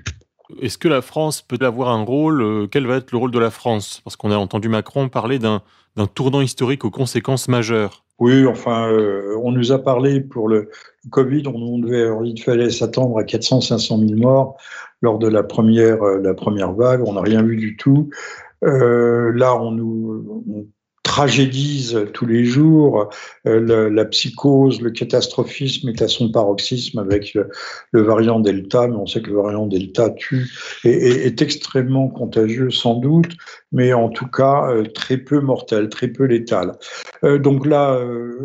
Est-ce 0.61 0.79
que 0.79 0.89
la 0.89 1.03
France 1.03 1.43
peut 1.43 1.59
avoir 1.61 1.91
un 1.91 2.03
rôle 2.03 2.69
Quel 2.71 2.87
va 2.87 2.97
être 2.97 3.13
le 3.13 3.19
rôle 3.19 3.31
de 3.31 3.39
la 3.39 3.51
France? 3.51 4.01
Parce 4.05 4.17
qu'on 4.17 4.31
a 4.31 4.37
entendu 4.37 4.69
Macron 4.69 5.09
parler 5.09 5.39
d'un 5.39 5.61
tournant 6.15 6.41
historique 6.41 6.85
aux 6.85 6.91
conséquences 6.91 7.49
majeures. 7.49 8.05
Oui, 8.19 8.47
enfin, 8.47 8.89
euh, 8.89 9.37
on 9.43 9.53
nous 9.53 9.73
a 9.73 9.79
parlé 9.79 10.21
pour 10.21 10.49
le 10.49 10.71
Covid, 11.11 11.43
on, 11.49 11.79
devait, 11.79 12.09
il 12.25 12.43
fallait 12.43 12.71
s'attendre 12.71 13.19
à 13.19 13.25
400-500 13.25 14.09
000 14.09 14.19
morts 14.19 14.57
lors 15.03 15.19
de 15.19 15.29
la 15.29 15.43
première, 15.43 16.03
euh, 16.03 16.21
la 16.21 16.35
première 16.35 16.73
vague. 16.73 17.03
On 17.07 17.15
n'a 17.15 17.21
rien 17.21 17.43
vu 17.43 17.57
du 17.57 17.77
tout. 17.77 18.11
Euh, 18.65 19.33
là, 19.35 19.57
on 19.57 19.71
nous, 19.71 20.69
tragédise 21.17 22.09
tous 22.13 22.27
les 22.27 22.45
jours. 22.45 23.09
Euh, 23.47 23.89
la, 23.89 24.05
psychose, 24.05 24.83
le 24.83 24.91
catastrophisme 24.91 25.89
est 25.89 26.03
à 26.03 26.09
son 26.09 26.31
paroxysme 26.31 26.99
avec 26.99 27.33
le, 27.33 28.03
variant 28.03 28.39
Delta, 28.39 28.87
mais 28.87 28.97
on 28.97 29.07
sait 29.07 29.23
que 29.23 29.31
le 29.31 29.37
variant 29.37 29.67
Delta 29.67 30.11
tue 30.11 30.47
et, 30.85 31.25
est 31.25 31.41
extrêmement 31.41 32.09
contagieux 32.09 32.71
sans 32.71 32.97
doute, 32.97 33.33
mais 33.73 33.95
en 33.95 34.11
tout 34.11 34.27
cas 34.27 34.69
euh, 34.69 34.83
très 34.83 35.17
peu 35.17 35.41
mortel, 35.41 35.89
très 35.89 36.09
peu 36.09 36.25
létal. 36.25 36.73
Euh, 37.25 37.39
donc 37.39 37.65
là, 37.65 37.99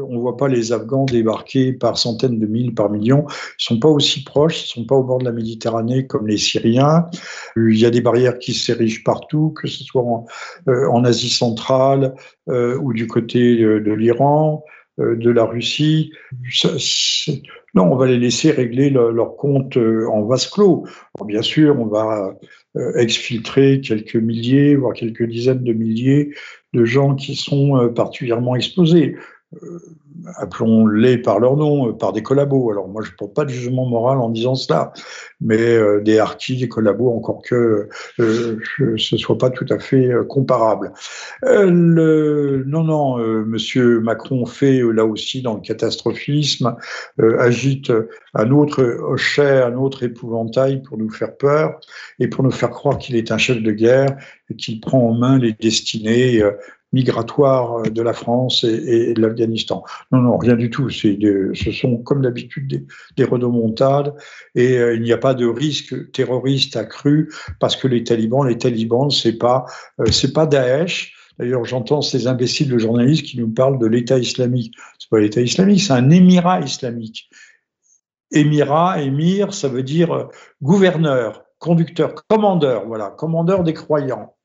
on 0.07 0.13
ne 0.15 0.19
voit 0.19 0.37
pas 0.37 0.47
les 0.47 0.71
Afghans 0.71 1.05
débarquer 1.05 1.73
par 1.73 1.97
centaines 1.97 2.39
de 2.39 2.47
mille, 2.47 2.73
par 2.73 2.89
millions. 2.89 3.25
Ils 3.59 3.65
sont 3.65 3.79
pas 3.79 3.89
aussi 3.89 4.23
proches, 4.23 4.63
ils 4.63 4.67
sont 4.67 4.85
pas 4.85 4.95
au 4.95 5.03
bord 5.03 5.17
de 5.17 5.25
la 5.25 5.33
Méditerranée 5.33 6.07
comme 6.07 6.25
les 6.25 6.37
Syriens. 6.37 7.07
Il 7.57 7.77
y 7.77 7.85
a 7.85 7.89
des 7.89 8.01
barrières 8.01 8.39
qui 8.39 8.53
s'érigent 8.53 9.03
partout, 9.03 9.53
que 9.61 9.67
ce 9.67 9.83
soit 9.83 10.03
en, 10.03 11.03
Asie 11.03 11.31
centrale, 11.31 12.13
ou 12.81 12.93
du 12.93 13.07
côté 13.07 13.57
de, 13.57 13.91
l'Iran, 13.91 14.63
euh, 14.99 15.15
de 15.15 15.29
la 15.29 15.45
Russie. 15.45 16.11
non, 17.73 17.91
on 17.91 17.95
va 17.95 18.07
les 18.07 18.17
laisser 18.17 18.51
régler 18.51 18.89
leur 18.89 19.35
compte 19.35 19.77
euh, 19.77 20.07
en 20.09 20.23
vase 20.23 20.47
clos. 20.47 20.85
bien 21.25 21.41
sûr, 21.41 21.79
on 21.79 21.85
va 21.85 22.35
exfiltrer 22.95 23.81
quelques 23.81 24.15
milliers, 24.15 24.75
voire 24.75 24.93
quelques 24.93 25.25
dizaines 25.27 25.63
de 25.63 25.73
milliers 25.73 26.33
de 26.73 26.85
gens 26.85 27.15
qui 27.15 27.35
sont 27.35 27.91
particulièrement 27.93 28.55
exposés. 28.55 29.17
Euh, 29.55 29.79
appelons-les 30.37 31.17
par 31.17 31.39
leur 31.39 31.57
nom, 31.57 31.89
euh, 31.89 31.91
par 31.93 32.13
des 32.13 32.23
collabos. 32.23 32.71
Alors 32.71 32.87
moi, 32.87 33.01
je 33.03 33.11
ne 33.11 33.15
porte 33.15 33.33
pas 33.33 33.43
de 33.43 33.49
jugement 33.49 33.85
moral 33.85 34.19
en 34.19 34.29
disant 34.29 34.55
cela, 34.55 34.93
mais 35.41 35.59
euh, 35.59 35.99
des 35.99 36.19
harkis, 36.19 36.55
des 36.55 36.69
collabos, 36.69 37.09
encore 37.09 37.41
que 37.41 37.89
ce 38.17 38.57
ne 38.79 39.17
soit 39.17 39.37
pas 39.37 39.49
tout 39.49 39.65
à 39.69 39.79
fait 39.79 40.09
comparable. 40.29 40.93
Le, 41.41 42.63
non, 42.65 42.83
non, 42.83 43.17
Monsieur 43.17 43.99
Macron 43.99 44.45
fait 44.45 44.81
là 44.81 45.05
aussi 45.05 45.41
dans 45.41 45.55
le 45.55 45.61
catastrophisme, 45.61 46.75
agite 47.39 47.91
un 48.33 48.51
autre 48.51 48.83
hochet, 48.83 49.61
un 49.63 49.75
autre 49.75 50.03
épouvantail 50.03 50.81
pour 50.81 50.97
nous 50.97 51.09
faire 51.09 51.35
peur 51.35 51.79
et 52.19 52.27
pour 52.27 52.43
nous 52.43 52.51
faire 52.51 52.69
croire 52.69 52.97
qu'il 52.97 53.15
est 53.15 53.31
un 53.31 53.37
chef 53.37 53.61
de 53.61 53.71
guerre 53.71 54.17
et 54.49 54.55
qu'il 54.55 54.79
prend 54.79 55.09
en 55.09 55.13
main 55.13 55.39
les 55.39 55.53
destinées 55.53 56.41
migratoire 56.91 57.79
euh, 57.79 57.89
de 57.89 58.01
la 58.01 58.13
France 58.13 58.63
et, 58.63 59.13
de 59.13 59.21
l'Afghanistan. 59.21 59.83
Non, 60.11 60.19
non, 60.19 60.37
rien 60.37 60.55
du 60.55 60.69
tout. 60.69 60.87
De, 60.87 61.51
ce 61.53 61.71
sont, 61.71 61.97
comme 61.97 62.21
d'habitude, 62.21 62.67
des, 62.67 62.85
des 63.17 63.23
et 64.55 64.77
euh, 64.77 64.95
il 64.95 65.01
n'y 65.01 65.13
a 65.13 65.17
pas 65.17 65.33
de 65.33 65.45
risque 65.45 66.11
terroriste 66.11 66.75
accru 66.75 67.31
parce 67.59 67.75
que 67.75 67.87
les 67.87 68.03
talibans, 68.03 68.47
les 68.47 68.57
talibans, 68.57 69.09
c'est 69.09 69.37
pas, 69.37 69.65
euh, 69.99 70.05
c'est 70.11 70.33
pas 70.33 70.45
Daesh. 70.45 71.15
D'ailleurs, 71.39 71.65
j'entends 71.65 72.01
ces 72.01 72.27
imbéciles 72.27 72.69
de 72.69 72.77
journalistes 72.77 73.25
qui 73.25 73.39
nous 73.39 73.49
parlent 73.49 73.79
de 73.79 73.87
l'État 73.87 74.17
islamique. 74.17 74.75
C'est 74.99 75.09
pas 75.09 75.19
l'État 75.19 75.41
islamique, 75.41 75.81
c'est 75.81 75.93
un 75.93 76.09
émirat 76.09 76.59
islamique. 76.59 77.29
Émirat, 78.31 79.01
émir, 79.01 79.53
ça 79.53 79.67
veut 79.67 79.83
dire 79.83 80.29
gouverneur, 80.61 81.43
conducteur, 81.57 82.15
commandeur, 82.27 82.85
voilà, 82.85 83.09
commandeur 83.09 83.63
des 83.63 83.73
croyants. 83.73 84.35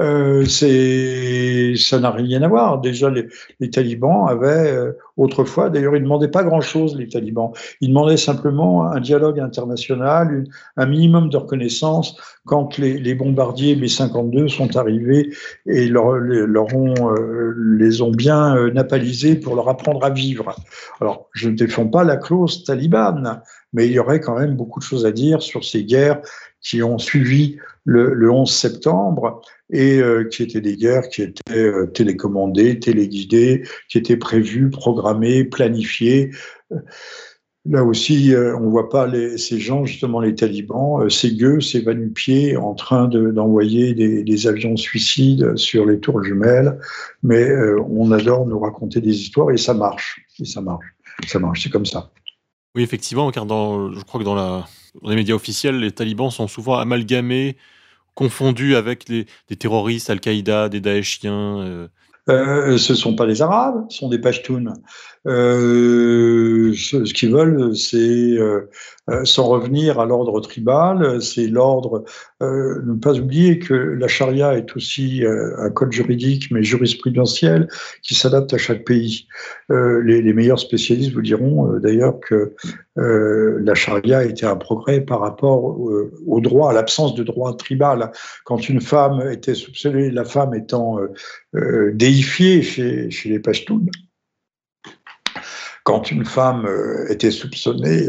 Euh, 0.00 0.46
c'est, 0.46 1.74
ça 1.76 1.98
n'a 1.98 2.10
rien 2.10 2.42
à 2.42 2.48
voir. 2.48 2.80
Déjà, 2.80 3.10
les, 3.10 3.70
talibans 3.70 4.26
avaient 4.26 4.72
euh, 4.72 4.92
autrefois, 5.16 5.68
d'ailleurs, 5.68 5.94
ils 5.94 6.00
ne 6.00 6.04
demandaient 6.04 6.28
pas 6.28 6.42
grand-chose, 6.42 6.96
les 6.96 7.08
talibans. 7.08 7.52
Ils 7.80 7.88
demandaient 7.88 8.16
simplement 8.16 8.86
un 8.86 9.00
dialogue 9.00 9.38
international, 9.38 10.44
un 10.76 10.86
minimum 10.86 11.28
de 11.28 11.36
reconnaissance 11.36 12.16
quand 12.46 12.78
les, 12.78 13.14
bombardiers 13.14 13.76
B-52 13.76 14.48
sont 14.48 14.76
arrivés 14.76 15.30
et 15.66 15.88
leur, 15.88 16.06
ont, 16.06 17.12
euh, 17.12 17.54
les 17.78 18.00
ont 18.00 18.10
bien 18.10 18.56
euh, 18.56 18.70
napalisés 18.70 19.36
pour 19.36 19.54
leur 19.54 19.68
apprendre 19.68 20.02
à 20.04 20.10
vivre. 20.10 20.54
Alors, 21.00 21.28
je 21.32 21.50
ne 21.50 21.56
défends 21.56 21.86
pas 21.86 22.04
la 22.04 22.16
clause 22.16 22.64
talibane, 22.64 23.42
mais 23.72 23.86
il 23.86 23.92
y 23.92 23.98
aurait 23.98 24.20
quand 24.20 24.38
même 24.38 24.56
beaucoup 24.56 24.80
de 24.80 24.84
choses 24.84 25.04
à 25.04 25.12
dire 25.12 25.42
sur 25.42 25.64
ces 25.64 25.84
guerres 25.84 26.20
qui 26.62 26.82
ont 26.82 26.98
suivi 26.98 27.58
le 27.84 28.30
11 28.30 28.50
septembre 28.50 29.42
et 29.72 29.98
euh, 29.98 30.24
qui 30.24 30.42
étaient 30.42 30.60
des 30.60 30.76
guerres 30.76 31.08
qui 31.08 31.22
étaient 31.22 31.58
euh, 31.58 31.86
télécommandées, 31.86 32.78
téléguidées, 32.80 33.62
qui 33.88 33.98
étaient 33.98 34.16
prévues, 34.16 34.70
programmées, 34.70 35.44
planifiées. 35.44 36.30
Euh, 36.72 36.78
là 37.66 37.84
aussi, 37.84 38.32
on 38.34 38.60
ne 38.60 38.70
voit 38.70 38.88
pas 38.88 39.06
ces 39.36 39.60
gens, 39.60 39.84
justement 39.84 40.20
les 40.20 40.34
talibans, 40.34 41.10
ces 41.10 41.36
gueux, 41.36 41.60
ces 41.60 41.82
vanupiers 41.82 42.56
en 42.56 42.74
train 42.74 43.06
d'envoyer 43.06 43.92
des, 43.92 44.24
des, 44.24 44.46
avions 44.46 44.78
suicides 44.78 45.56
sur 45.56 45.84
les 45.84 46.00
tours 46.00 46.24
jumelles, 46.24 46.78
mais 47.22 47.50
on 47.90 48.12
adore 48.12 48.46
nous 48.46 48.58
raconter 48.58 49.02
des 49.02 49.14
histoires 49.14 49.50
et 49.50 49.58
ça 49.58 49.74
marche, 49.74 50.22
et 50.40 50.46
ça 50.46 50.62
marche, 50.62 50.86
ça 51.26 51.38
marche, 51.38 51.62
c'est 51.62 51.70
comme 51.70 51.84
ça. 51.84 52.10
Oui, 52.74 52.82
effectivement, 52.82 53.30
car 53.30 53.44
je 53.46 54.02
crois 54.04 54.20
que 54.20 54.24
dans 54.24 54.64
les 55.02 55.14
médias 55.14 55.34
officiels, 55.34 55.80
les 55.80 55.92
talibans 55.92 56.30
sont 56.30 56.48
souvent 56.48 56.78
amalgamés 56.78 57.56
confondus 58.14 58.76
avec 58.76 59.06
des 59.08 59.26
terroristes, 59.58 60.10
Al-Qaïda, 60.10 60.68
des 60.68 60.80
Daeshiens 60.80 61.60
euh. 61.60 61.88
euh, 62.28 62.78
Ce 62.78 62.92
ne 62.92 62.98
sont 62.98 63.14
pas 63.14 63.26
les 63.26 63.42
Arabes, 63.42 63.86
ce 63.88 63.98
sont 63.98 64.08
des 64.08 64.18
Pashtuns. 64.18 64.72
Euh, 65.26 66.72
ce, 66.74 67.12
qu'ils 67.12 67.32
veulent, 67.32 67.76
c'est 67.76 68.38
euh, 69.10 69.24
sans 69.24 69.46
revenir 69.48 69.98
à 69.98 70.06
l'ordre 70.06 70.40
tribal, 70.40 71.20
c'est 71.20 71.46
l'ordre. 71.46 72.04
Euh, 72.42 72.80
ne 72.84 72.94
pas 72.94 73.18
oublier 73.18 73.58
que 73.58 73.74
la 73.74 74.08
charia 74.08 74.56
est 74.56 74.76
aussi 74.76 75.24
euh, 75.24 75.56
un 75.58 75.70
code 75.70 75.92
juridique, 75.92 76.50
mais 76.50 76.62
jurisprudentiel, 76.62 77.68
qui 78.02 78.14
s'adapte 78.14 78.54
à 78.54 78.58
chaque 78.58 78.84
pays. 78.84 79.26
Les, 79.68 80.32
meilleurs 80.32 80.60
spécialistes 80.60 81.12
vous 81.12 81.22
diront 81.22 81.78
d'ailleurs 81.78 82.20
que 82.20 82.54
la 82.96 83.74
charia 83.74 84.24
était 84.24 84.46
un 84.46 84.56
progrès 84.56 85.00
par 85.00 85.20
rapport 85.20 85.80
au 86.26 86.40
droit, 86.40 86.70
à 86.70 86.72
l'absence 86.72 87.14
de 87.14 87.22
droit 87.22 87.56
tribal. 87.56 88.12
Quand 88.44 88.68
une 88.68 88.80
femme 88.80 89.20
était 89.30 89.54
soupçonnée, 89.54 90.10
la 90.10 90.24
femme 90.24 90.54
étant 90.54 90.98
déifiée 91.92 92.62
chez, 92.62 93.10
chez 93.10 93.28
les 93.28 93.40
Pashtuns, 93.40 93.86
quand 95.84 96.10
une 96.10 96.24
femme 96.24 96.68
était 97.08 97.30
soupçonnée 97.30 98.08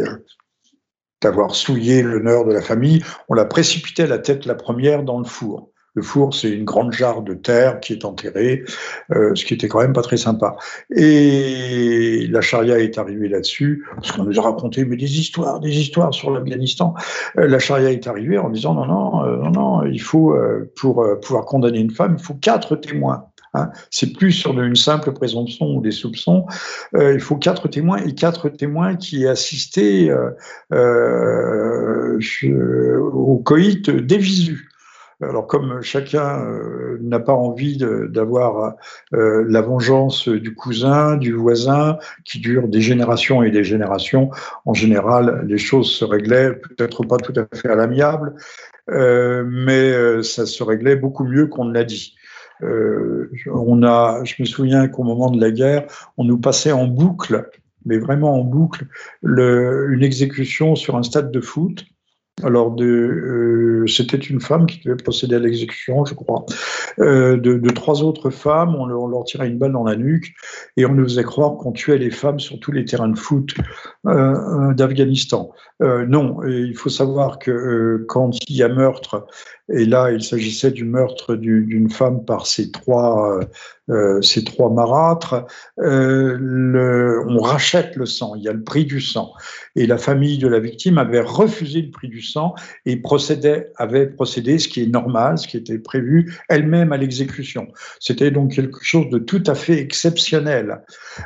d'avoir 1.22 1.56
souillé 1.56 2.02
l'honneur 2.02 2.46
de 2.46 2.54
la 2.54 2.62
famille, 2.62 3.04
on 3.30 3.34
la 3.34 3.46
précipitait 3.46 4.08
la 4.08 4.20
tête 4.20 4.46
la 4.46 4.56
première 4.56 5.04
dans 5.04 5.20
le 5.20 5.26
four. 5.26 5.72
Le 5.94 6.02
four, 6.02 6.34
c'est 6.34 6.50
une 6.50 6.64
grande 6.64 6.94
jarre 6.94 7.22
de 7.22 7.34
terre 7.34 7.82
qui 7.82 7.92
est 7.92 8.06
enterrée, 8.06 8.64
euh, 9.14 9.36
ce 9.36 9.44
qui 9.44 9.54
était 9.54 9.68
quand 9.68 9.82
même 9.82 9.92
pas 9.92 10.02
très 10.02 10.16
sympa. 10.16 10.56
Et 10.96 12.28
la 12.30 12.40
charia 12.40 12.80
est 12.80 12.98
arrivée 12.98 13.28
là-dessus, 13.28 13.86
parce 13.96 14.14
qu'on 14.14 14.24
nous 14.24 14.40
a 14.40 14.42
raconté 14.42 14.86
des 14.86 15.20
histoires, 15.20 15.60
des 15.60 15.78
histoires 15.78 16.14
sur 16.14 16.32
l'Afghanistan. 16.32 16.94
Euh, 17.38 17.46
la 17.46 17.60
charia 17.60 17.92
est 17.92 18.08
arrivée 18.08 18.38
en 18.38 18.50
disant 18.50 18.74
non, 18.74 18.86
non, 18.86 19.26
euh, 19.26 19.38
non, 19.38 19.52
non, 19.52 19.86
il 19.86 20.00
faut 20.00 20.34
pour 20.78 21.06
pouvoir 21.22 21.44
condamner 21.44 21.80
une 21.80 21.92
femme, 21.92 22.16
il 22.18 22.24
faut 22.24 22.36
quatre 22.36 22.78
témoins. 22.78 23.31
Hein. 23.54 23.70
C'est 23.90 24.14
plus 24.14 24.32
sur 24.32 24.60
une 24.60 24.76
simple 24.76 25.12
présomption 25.12 25.68
ou 25.76 25.82
des 25.82 25.92
soupçons. 25.92 26.46
il 26.94 27.20
faut 27.20 27.36
quatre 27.36 27.68
témoins 27.68 27.98
et 27.98 28.14
quatre 28.14 28.50
témoins 28.50 28.96
qui 28.96 29.24
aient 29.24 29.28
assisté 29.28 30.12
euh, 30.72 32.20
au 33.14 33.38
coït 33.38 33.90
des 33.90 34.18
visus. 34.18 34.68
Alors 35.22 35.46
comme 35.46 35.82
chacun 35.82 36.44
euh, 36.46 36.98
n'a 37.02 37.20
pas 37.20 37.34
envie 37.34 37.78
d'avoir 37.78 38.76
euh, 39.14 39.46
la 39.48 39.62
vengeance 39.62 40.28
du 40.28 40.56
cousin, 40.56 41.16
du 41.16 41.34
voisin, 41.34 42.00
qui 42.26 42.40
dure 42.40 42.68
des 42.68 42.82
générations 42.82 43.44
et 43.44 43.52
des 43.52 43.64
générations, 43.64 44.32
en 44.66 44.74
général, 44.74 45.44
les 45.48 45.60
choses 45.60 45.92
se 45.92 46.06
réglaient, 46.06 46.54
peut-être 46.54 47.04
pas 47.04 47.18
tout 47.18 47.34
à 47.40 47.46
fait 47.56 47.70
à 47.70 47.76
l'amiable, 47.76 48.34
euh, 48.90 49.44
mais 49.48 50.24
ça 50.24 50.46
se 50.48 50.64
réglait 50.64 50.96
beaucoup 50.96 51.24
mieux 51.24 51.48
qu'on 51.48 51.66
ne 51.66 51.74
l'a 51.74 51.84
dit. 51.84 52.16
On 52.62 53.84
a, 53.84 54.24
je 54.24 54.36
me 54.40 54.46
souviens 54.46 54.88
qu'au 54.88 55.04
moment 55.04 55.32
de 55.32 55.40
la 55.40 55.52
guerre, 55.52 55.86
on 56.18 56.24
nous 56.24 56.38
passait 56.38 56.72
en 56.72 56.88
boucle, 56.88 57.50
mais 57.86 57.98
vraiment 57.98 58.40
en 58.40 58.44
boucle, 58.44 58.88
le, 59.22 59.92
une 59.92 60.04
exécution 60.04 60.76
sur 60.76 60.96
un 60.96 61.04
stade 61.04 61.32
de 61.32 61.42
foot 61.42 61.86
alors, 62.44 62.76
euh, 62.80 63.86
c'était 63.88 64.18
une 64.18 64.42
femme 64.42 64.66
qui 64.66 64.82
devait 64.84 64.96
procéder 64.96 65.36
à 65.36 65.40
l'exécution, 65.40 66.06
je 66.06 66.14
crois. 66.16 66.46
Euh, 67.00 67.38
de, 67.38 67.70
trois 67.70 68.04
autres 68.04 68.30
femmes, 68.30 68.76
on 68.76 68.86
leur, 68.88 69.24
tirait 69.26 69.48
une 69.48 69.58
balle 69.58 69.74
dans 69.74 69.84
la 69.84 69.96
nuque 69.96 70.34
et 70.78 70.86
on 70.86 70.94
nous 70.94 71.04
faisait 71.04 71.24
croire 71.24 71.58
qu'on 71.58 71.72
tuait 71.72 71.98
les 71.98 72.10
femmes 72.10 72.40
sur 72.40 72.60
tous 72.60 72.72
les 72.72 72.86
terrains 72.86 73.10
de 73.10 73.18
foot 73.18 73.54
euh, 74.08 74.74
d'Afghanistan. 74.74 75.52
non, 75.80 76.44
il 76.44 76.76
faut 76.76 76.90
savoir 76.90 77.38
que 77.38 78.06
quand 78.08 78.32
il 78.50 78.56
y 78.56 78.64
a 78.64 78.70
meurtre, 78.70 79.28
et 79.74 79.86
là 79.86 80.12
il 80.12 80.24
s'agissait 80.24 80.72
du 80.72 80.86
meurtre 80.86 81.36
d'une 81.36 81.90
femme 81.90 82.26
par 82.26 82.48
ces 82.48 82.72
trois 82.72 83.40
euh, 83.92 84.22
ces 84.22 84.44
trois 84.44 84.70
marâtres, 84.70 85.46
euh, 85.80 87.24
on 87.28 87.40
rachète 87.40 87.96
le 87.98 88.06
sang, 88.06 88.36
il 88.36 88.44
y 88.44 88.48
a 88.48 88.54
le 88.54 88.64
prix 88.64 88.86
du 88.86 89.02
sang. 89.02 89.34
Et 89.76 89.86
la 89.86 89.98
famille 89.98 90.38
de 90.38 90.48
la 90.48 90.60
victime 90.60 90.98
avait 90.98 91.20
refusé 91.20 91.82
le 91.82 91.92
prix 91.92 92.08
du 92.08 92.22
sang 92.22 92.56
et 92.86 92.96
procédait, 92.96 93.72
avait 93.76 94.08
procédé, 94.08 94.60
ce 94.60 94.70
qui 94.70 94.84
est 94.84 94.88
normal, 94.88 95.38
ce 95.38 95.48
qui 95.48 95.58
était 95.58 95.80
prévu, 95.80 96.38
elle-même 96.48 96.94
à 96.94 96.98
l'exécution. 96.98 97.68
C'était 98.00 98.32
donc 98.32 98.54
quelque 98.54 98.80
chose 98.82 99.10
de 99.10 99.18
tout 99.18 99.44
à 99.48 99.56
fait 99.56 99.80
exceptionnel. 99.80 100.84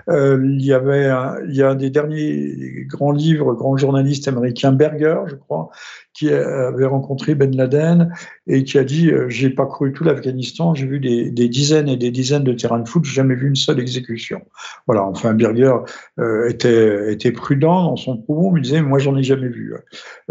Euh, 0.09 0.41
il 0.43 0.65
y 0.65 0.73
avait 0.73 1.11
il 1.47 1.55
y 1.55 1.61
a 1.61 1.69
un 1.69 1.75
des 1.75 1.91
derniers 1.91 2.85
grands 2.87 3.11
livres, 3.11 3.53
grand 3.53 3.77
journaliste 3.77 4.27
américain 4.27 4.71
Berger, 4.71 5.19
je 5.27 5.35
crois, 5.35 5.69
qui 6.15 6.29
avait 6.31 6.85
rencontré 6.85 7.35
Ben 7.35 7.55
Laden 7.55 8.13
et 8.47 8.63
qui 8.63 8.77
a 8.77 8.85
dit 8.85 9.11
euh, 9.11 9.27
j'ai 9.27 9.49
parcouru 9.49 9.91
tout 9.91 10.05
l'Afghanistan, 10.05 10.73
j'ai 10.73 10.85
vu 10.85 10.99
des, 10.99 11.49
dizaines 11.49 11.89
et 11.89 11.97
des 11.97 12.09
dizaines 12.09 12.45
de 12.45 12.53
terrains 12.53 12.79
de 12.79 12.87
foot, 12.87 13.03
j'ai 13.03 13.15
jamais 13.15 13.35
vu 13.35 13.49
une 13.49 13.55
seule 13.55 13.81
exécution. 13.81 14.41
Voilà, 14.87 15.03
enfin 15.03 15.33
Birger 15.33 15.73
euh, 16.19 16.47
était, 16.47 17.11
était 17.11 17.33
prudent 17.33 17.83
dans 17.83 17.95
son 17.97 18.17
propos, 18.17 18.51
mais 18.51 18.61
disait 18.61 18.81
moi 18.81 18.97
j'en 18.97 19.17
ai 19.17 19.23
jamais 19.23 19.49
vu. 19.49 19.75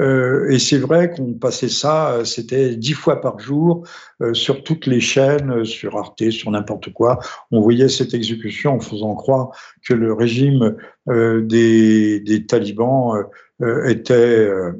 Euh, 0.00 0.48
et 0.48 0.58
c'est 0.58 0.78
vrai 0.78 1.10
qu'on 1.10 1.34
passait 1.34 1.68
ça, 1.68 2.20
c'était 2.24 2.76
dix 2.76 2.94
fois 2.94 3.20
par 3.20 3.38
jour 3.38 3.86
sur 4.32 4.64
toutes 4.64 4.86
les 4.86 5.00
chaînes, 5.00 5.66
sur 5.66 5.98
Arte, 5.98 6.30
sur 6.30 6.50
n'importe 6.50 6.92
quoi. 6.94 7.18
On 7.50 7.60
voyait 7.60 7.90
cette 7.90 8.14
exécution 8.14 8.76
en 8.76 8.80
faisant 8.80 9.14
croire 9.14 9.50
que 9.86 9.92
le 9.92 10.14
régime 10.14 10.76
des, 11.06 12.20
des 12.20 12.46
talibans 12.46 13.24
était, 13.60 14.14
euh, 14.14 14.72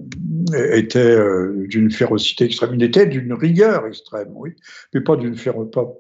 était 0.53 0.99
euh, 0.99 1.67
d'une 1.69 1.91
férocité 1.91 2.45
extrême. 2.45 2.75
Il 2.75 2.83
était 2.83 3.07
d'une 3.07 3.33
rigueur 3.33 3.87
extrême, 3.87 4.31
oui, 4.33 4.57
mais 4.93 5.01
pas, 5.01 5.17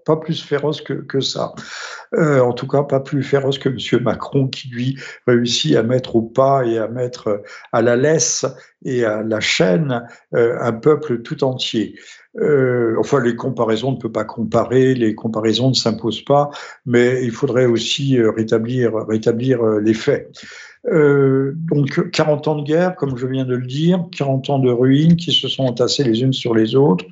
pas, 0.04 0.16
plus 0.16 0.42
féroce 0.42 0.82
que, 0.82 0.94
que 0.94 1.20
ça. 1.20 1.54
en 2.16 2.52
tout 2.52 2.66
cas, 2.66 2.82
pas 2.82 3.00
plus 3.00 3.22
féroce 3.22 3.58
que 3.58 3.68
M. 3.68 4.02
Macron, 4.02 4.48
qui 4.48 4.68
lui 4.68 4.98
réussit 5.26 5.76
à 5.76 5.82
mettre 5.82 6.16
au 6.16 6.22
pas 6.22 6.64
et 6.64 6.78
à 6.78 6.88
mettre 6.88 7.42
à 7.72 7.82
la 7.82 7.96
laisse 7.96 8.44
et 8.84 9.04
à 9.04 9.22
la 9.22 9.40
chaîne 9.40 10.02
un 10.32 10.72
peuple 10.72 11.22
tout 11.22 11.44
entier. 11.44 11.96
Euh, 12.38 12.96
enfin, 12.98 13.20
les 13.20 13.36
comparaisons 13.36 13.92
ne 13.92 13.96
peut 13.96 14.10
pas 14.12 14.24
comparer, 14.24 14.94
les 14.94 15.14
comparaisons 15.14 15.68
ne 15.68 15.74
s'imposent 15.74 16.24
pas, 16.24 16.50
mais 16.84 17.24
il 17.24 17.30
faudrait 17.30 17.66
aussi 17.66 18.20
rétablir, 18.20 18.94
rétablir 19.06 19.64
les 19.64 19.94
faits. 19.94 20.32
Euh, 20.92 21.52
donc 21.56 22.10
40 22.10 22.48
ans 22.48 22.56
de 22.56 22.62
guerre, 22.62 22.94
comme 22.96 23.16
je 23.16 23.26
viens 23.26 23.46
de 23.46 23.54
le 23.54 23.66
dire, 23.66 24.04
40 24.16 24.50
ans 24.50 24.58
de 24.58 24.70
ruines 24.70 25.16
qui 25.16 25.32
se 25.32 25.48
sont 25.48 25.64
entassées 25.64 26.04
les 26.04 26.22
unes 26.22 26.34
sur 26.34 26.54
les 26.54 26.76
autres, 26.76 27.06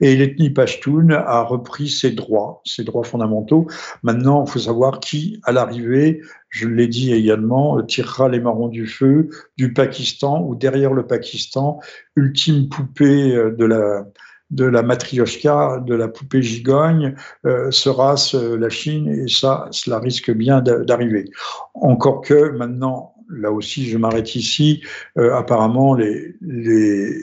et 0.00 0.14
l'ethnie 0.14 0.50
Pashtun 0.50 1.10
a 1.10 1.42
repris 1.42 1.88
ses 1.88 2.12
droits, 2.12 2.60
ses 2.64 2.84
droits 2.84 3.02
fondamentaux. 3.02 3.66
Maintenant, 4.02 4.44
il 4.46 4.50
faut 4.50 4.58
savoir 4.60 5.00
qui, 5.00 5.40
à 5.42 5.50
l'arrivée, 5.50 6.22
je 6.50 6.68
l'ai 6.68 6.86
dit 6.86 7.12
également, 7.12 7.82
tirera 7.82 8.28
les 8.28 8.40
marrons 8.40 8.68
du 8.68 8.86
feu 8.86 9.28
du 9.56 9.72
Pakistan 9.72 10.42
ou 10.46 10.54
derrière 10.54 10.92
le 10.92 11.06
Pakistan, 11.06 11.80
ultime 12.14 12.68
poupée 12.68 13.34
euh, 13.34 13.50
de 13.50 13.64
la 13.64 14.06
de 14.50 14.64
la 14.64 14.82
matrioshka, 14.82 15.82
de 15.86 15.94
la 15.94 16.08
poupée 16.08 16.42
gigogne, 16.42 17.14
euh, 17.44 17.70
sera 17.70 18.14
la 18.34 18.68
Chine, 18.68 19.08
et 19.08 19.28
ça, 19.28 19.68
cela 19.70 19.98
risque 19.98 20.30
bien 20.30 20.60
d'arriver. 20.60 21.30
Encore 21.74 22.20
que 22.20 22.50
maintenant, 22.50 23.14
là 23.28 23.50
aussi, 23.50 23.88
je 23.88 23.98
m'arrête 23.98 24.34
ici. 24.34 24.82
Euh, 25.18 25.34
apparemment, 25.34 25.94
les, 25.94 26.34
les, 26.40 27.16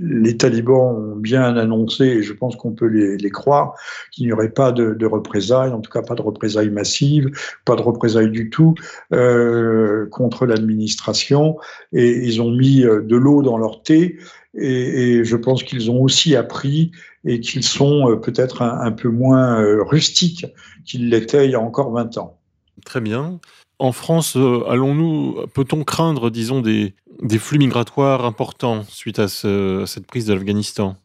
les, 0.00 0.36
talibans 0.36 0.94
ont 0.94 1.16
bien 1.16 1.56
annoncé, 1.56 2.04
et 2.04 2.22
je 2.22 2.32
pense 2.32 2.56
qu'on 2.56 2.72
peut 2.72 2.86
les, 2.86 3.16
les 3.16 3.30
croire, 3.30 3.74
qu'il 4.12 4.26
n'y 4.26 4.32
aurait 4.32 4.50
pas 4.50 4.72
de, 4.72 4.94
de, 4.94 5.06
représailles, 5.06 5.72
en 5.72 5.80
tout 5.80 5.90
cas 5.90 6.02
pas 6.02 6.14
de 6.14 6.22
représailles 6.22 6.70
massives, 6.70 7.30
pas 7.64 7.76
de 7.76 7.82
représailles 7.82 8.30
du 8.30 8.50
tout 8.50 8.74
euh, 9.12 10.06
contre 10.10 10.46
l'administration. 10.46 11.56
Et 11.92 12.26
ils 12.26 12.42
ont 12.42 12.50
mis 12.50 12.84
euh, 12.84 13.00
de 13.02 13.16
l'eau 13.16 13.42
dans 13.42 13.58
leur 13.58 13.82
thé. 13.82 14.18
Et, 14.58 15.18
et 15.18 15.24
je 15.24 15.36
pense 15.36 15.62
qu'ils 15.62 15.90
ont 15.90 16.00
aussi 16.00 16.34
appris 16.34 16.92
et 17.26 17.40
qu'ils 17.40 17.64
sont 17.64 18.10
euh, 18.10 18.16
peut-être 18.16 18.62
un, 18.62 18.80
un, 18.80 18.92
peu 18.92 19.08
moins 19.08 19.60
euh, 19.60 19.82
rustiques 19.82 20.46
qu'ils 20.84 21.10
l'étaient 21.10 21.44
il 21.44 21.50
y 21.50 21.54
a 21.54 21.60
encore 21.60 21.90
20 21.90 22.16
ans. 22.18 22.38
Très 22.84 23.00
bien. 23.00 23.40
En 23.78 23.92
France, 23.92 24.36
euh, 24.36 24.64
allons-nous, 24.68 25.46
peut-on 25.52 25.84
craindre, 25.84 26.30
disons, 26.30 26.62
des, 26.62 26.94
des, 27.22 27.38
flux 27.38 27.58
migratoires 27.58 28.24
importants 28.24 28.84
suite 28.88 29.18
à, 29.18 29.28
ce, 29.28 29.82
à 29.82 29.86
cette 29.86 30.06
prise 30.06 30.24
de 30.26 30.34
l'Afghanistan 30.34 30.96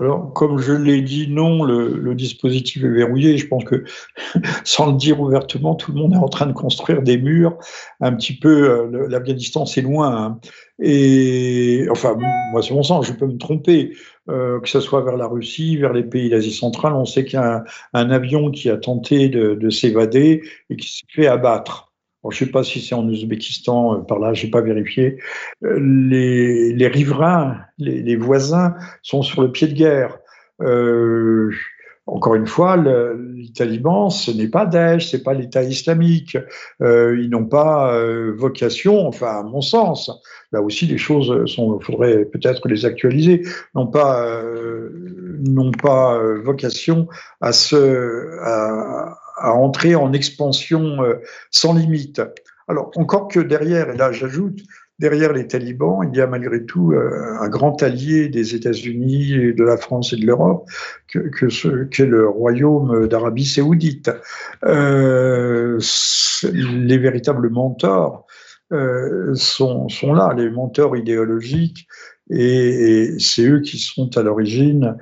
alors, 0.00 0.32
comme 0.32 0.58
je 0.58 0.72
l'ai 0.72 1.02
dit, 1.02 1.28
non, 1.28 1.62
le, 1.62 1.96
le, 1.96 2.16
dispositif 2.16 2.82
est 2.82 2.88
verrouillé. 2.88 3.38
Je 3.38 3.46
pense 3.46 3.62
que, 3.62 3.84
sans 4.64 4.90
le 4.90 4.96
dire 4.96 5.20
ouvertement, 5.20 5.76
tout 5.76 5.92
le 5.92 5.98
monde 6.00 6.14
est 6.14 6.18
en 6.18 6.28
train 6.28 6.46
de 6.46 6.52
construire 6.52 7.00
des 7.00 7.16
murs. 7.16 7.56
Un 8.00 8.12
petit 8.12 8.36
peu, 8.36 8.90
l'Afghanistan, 9.08 9.66
c'est 9.66 9.82
loin. 9.82 10.16
Hein. 10.16 10.40
Et, 10.80 11.86
enfin, 11.90 12.16
moi, 12.52 12.62
c'est 12.62 12.74
mon 12.74 12.82
sens, 12.82 13.06
je 13.06 13.12
peux 13.12 13.26
me 13.26 13.38
tromper. 13.38 13.96
Euh, 14.30 14.58
que 14.60 14.68
ce 14.68 14.80
soit 14.80 15.02
vers 15.02 15.18
la 15.18 15.26
Russie, 15.26 15.76
vers 15.76 15.92
les 15.92 16.02
pays 16.02 16.30
d'Asie 16.30 16.52
centrale, 16.52 16.94
on 16.94 17.04
sait 17.04 17.24
qu'il 17.24 17.38
y 17.38 17.42
a 17.42 17.62
un, 17.92 18.10
avion 18.10 18.50
qui 18.50 18.70
a 18.70 18.78
tenté 18.78 19.28
de, 19.28 19.54
de 19.54 19.70
s'évader 19.70 20.42
et 20.70 20.76
qui 20.76 20.88
s'est 20.88 21.06
fait 21.10 21.26
abattre 21.26 21.92
je 22.30 22.44
ne 22.44 22.46
sais 22.46 22.52
pas 22.52 22.64
si 22.64 22.80
c'est 22.80 22.94
en 22.94 23.06
Ouzbékistan, 23.08 23.94
euh, 23.94 23.98
par 24.02 24.18
là, 24.18 24.32
j'ai 24.32 24.48
pas 24.48 24.60
vérifié. 24.60 25.18
Euh, 25.64 25.78
les, 25.78 26.86
riverains, 26.86 27.60
les, 27.78 28.16
voisins 28.16 28.74
sont 29.02 29.22
sur 29.22 29.42
le 29.42 29.52
pied 29.52 29.68
de 29.68 29.74
guerre. 29.74 30.18
Encore 32.06 32.34
une 32.34 32.46
fois, 32.46 32.76
le, 32.76 33.32
les 33.34 33.50
talibans, 33.50 34.10
ce 34.10 34.30
n'est 34.30 34.48
pas 34.48 34.66
Daesh, 34.66 35.10
c'est 35.10 35.22
pas 35.22 35.32
l'État 35.32 35.62
islamique. 35.62 36.36
Euh, 36.82 37.18
ils 37.18 37.30
n'ont 37.30 37.46
pas 37.46 37.94
euh, 37.94 38.34
vocation, 38.36 39.08
enfin 39.08 39.38
à 39.38 39.42
mon 39.42 39.62
sens, 39.62 40.10
là 40.52 40.60
aussi 40.60 40.86
les 40.86 40.98
choses 40.98 41.46
sont, 41.46 41.80
faudrait 41.80 42.26
peut-être 42.26 42.68
les 42.68 42.84
actualiser, 42.84 43.42
n'ont 43.74 43.86
pas, 43.86 44.26
euh, 44.26 44.90
n'ont 45.40 45.72
pas 45.72 46.18
vocation 46.42 47.08
à 47.40 47.52
se, 47.52 48.38
à, 48.42 49.16
entrer 49.54 49.94
en 49.94 50.12
expansion 50.12 50.98
sans 51.50 51.74
limite. 51.74 52.20
Alors, 52.68 52.90
encore 52.96 53.28
que 53.28 53.40
derrière, 53.40 53.90
et 53.90 53.96
là 53.96 54.12
j'ajoute, 54.12 54.60
derrière 54.98 55.32
les 55.32 55.46
talibans, 55.46 56.00
il 56.10 56.16
y 56.16 56.20
a 56.20 56.26
malgré 56.26 56.64
tout 56.64 56.92
euh, 56.92 57.36
un 57.40 57.48
grand 57.48 57.82
allié 57.82 58.28
des 58.28 58.54
États-Unis, 58.54 59.54
de 59.54 59.64
la 59.64 59.76
France 59.76 60.12
et 60.12 60.16
de 60.16 60.26
l'Europe, 60.26 60.68
que, 61.08 61.84
qu'est 61.86 62.06
le 62.06 62.28
royaume 62.28 63.06
d'Arabie 63.08 63.46
saoudite. 63.46 64.10
Euh, 64.64 65.78
les 66.52 66.98
véritables 66.98 67.50
mentors 67.50 68.26
euh, 68.72 69.34
sont, 69.34 69.88
là, 70.14 70.34
les 70.36 70.50
mentors 70.50 70.96
idéologiques, 70.96 71.86
et, 72.30 73.14
c'est 73.18 73.46
eux 73.46 73.60
qui 73.60 73.78
sont 73.78 74.16
à 74.16 74.22
l'origine 74.22 74.96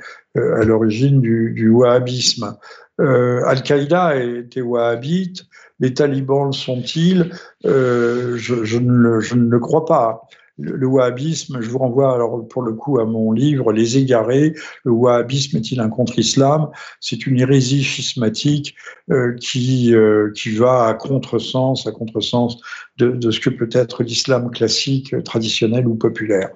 du, 1.20 1.68
wahhabisme. 1.70 2.56
Al-Qaïda 2.98 4.16
était 4.16 4.60
wahhabite, 4.60 5.44
les 5.80 5.94
talibans 5.94 6.46
le 6.46 6.52
sont-ils? 6.52 7.32
Je, 7.64 8.36
je, 8.36 8.78
ne, 8.78 9.50
le 9.50 9.58
crois 9.58 9.84
pas. 9.84 10.28
Le, 10.58 10.86
wahhabisme, 10.86 11.62
je 11.62 11.70
vous 11.70 11.78
renvoie 11.78 12.14
alors 12.14 12.46
pour 12.46 12.62
le 12.62 12.74
coup 12.74 13.00
à 13.00 13.06
mon 13.06 13.32
livre 13.32 13.72
Les 13.72 13.96
égarés, 13.96 14.54
le 14.84 14.92
wahhabisme 14.92 15.56
est-il 15.56 15.80
un 15.80 15.88
contre-islam? 15.88 16.68
C'est 17.00 17.26
une 17.26 17.40
hérésie 17.40 17.82
schismatique 17.82 18.74
euh, 19.10 19.34
qui, 19.40 19.94
euh, 19.94 20.30
qui 20.34 20.50
va 20.50 20.86
à 20.86 20.94
contresens, 20.94 21.86
à 21.86 21.92
contresens 21.92 22.58
de, 22.98 23.30
ce 23.30 23.40
que 23.40 23.50
peut 23.50 23.70
être 23.72 24.02
l'islam 24.02 24.50
classique, 24.50 25.14
traditionnel 25.24 25.86
ou 25.86 25.94
populaire. 25.94 26.50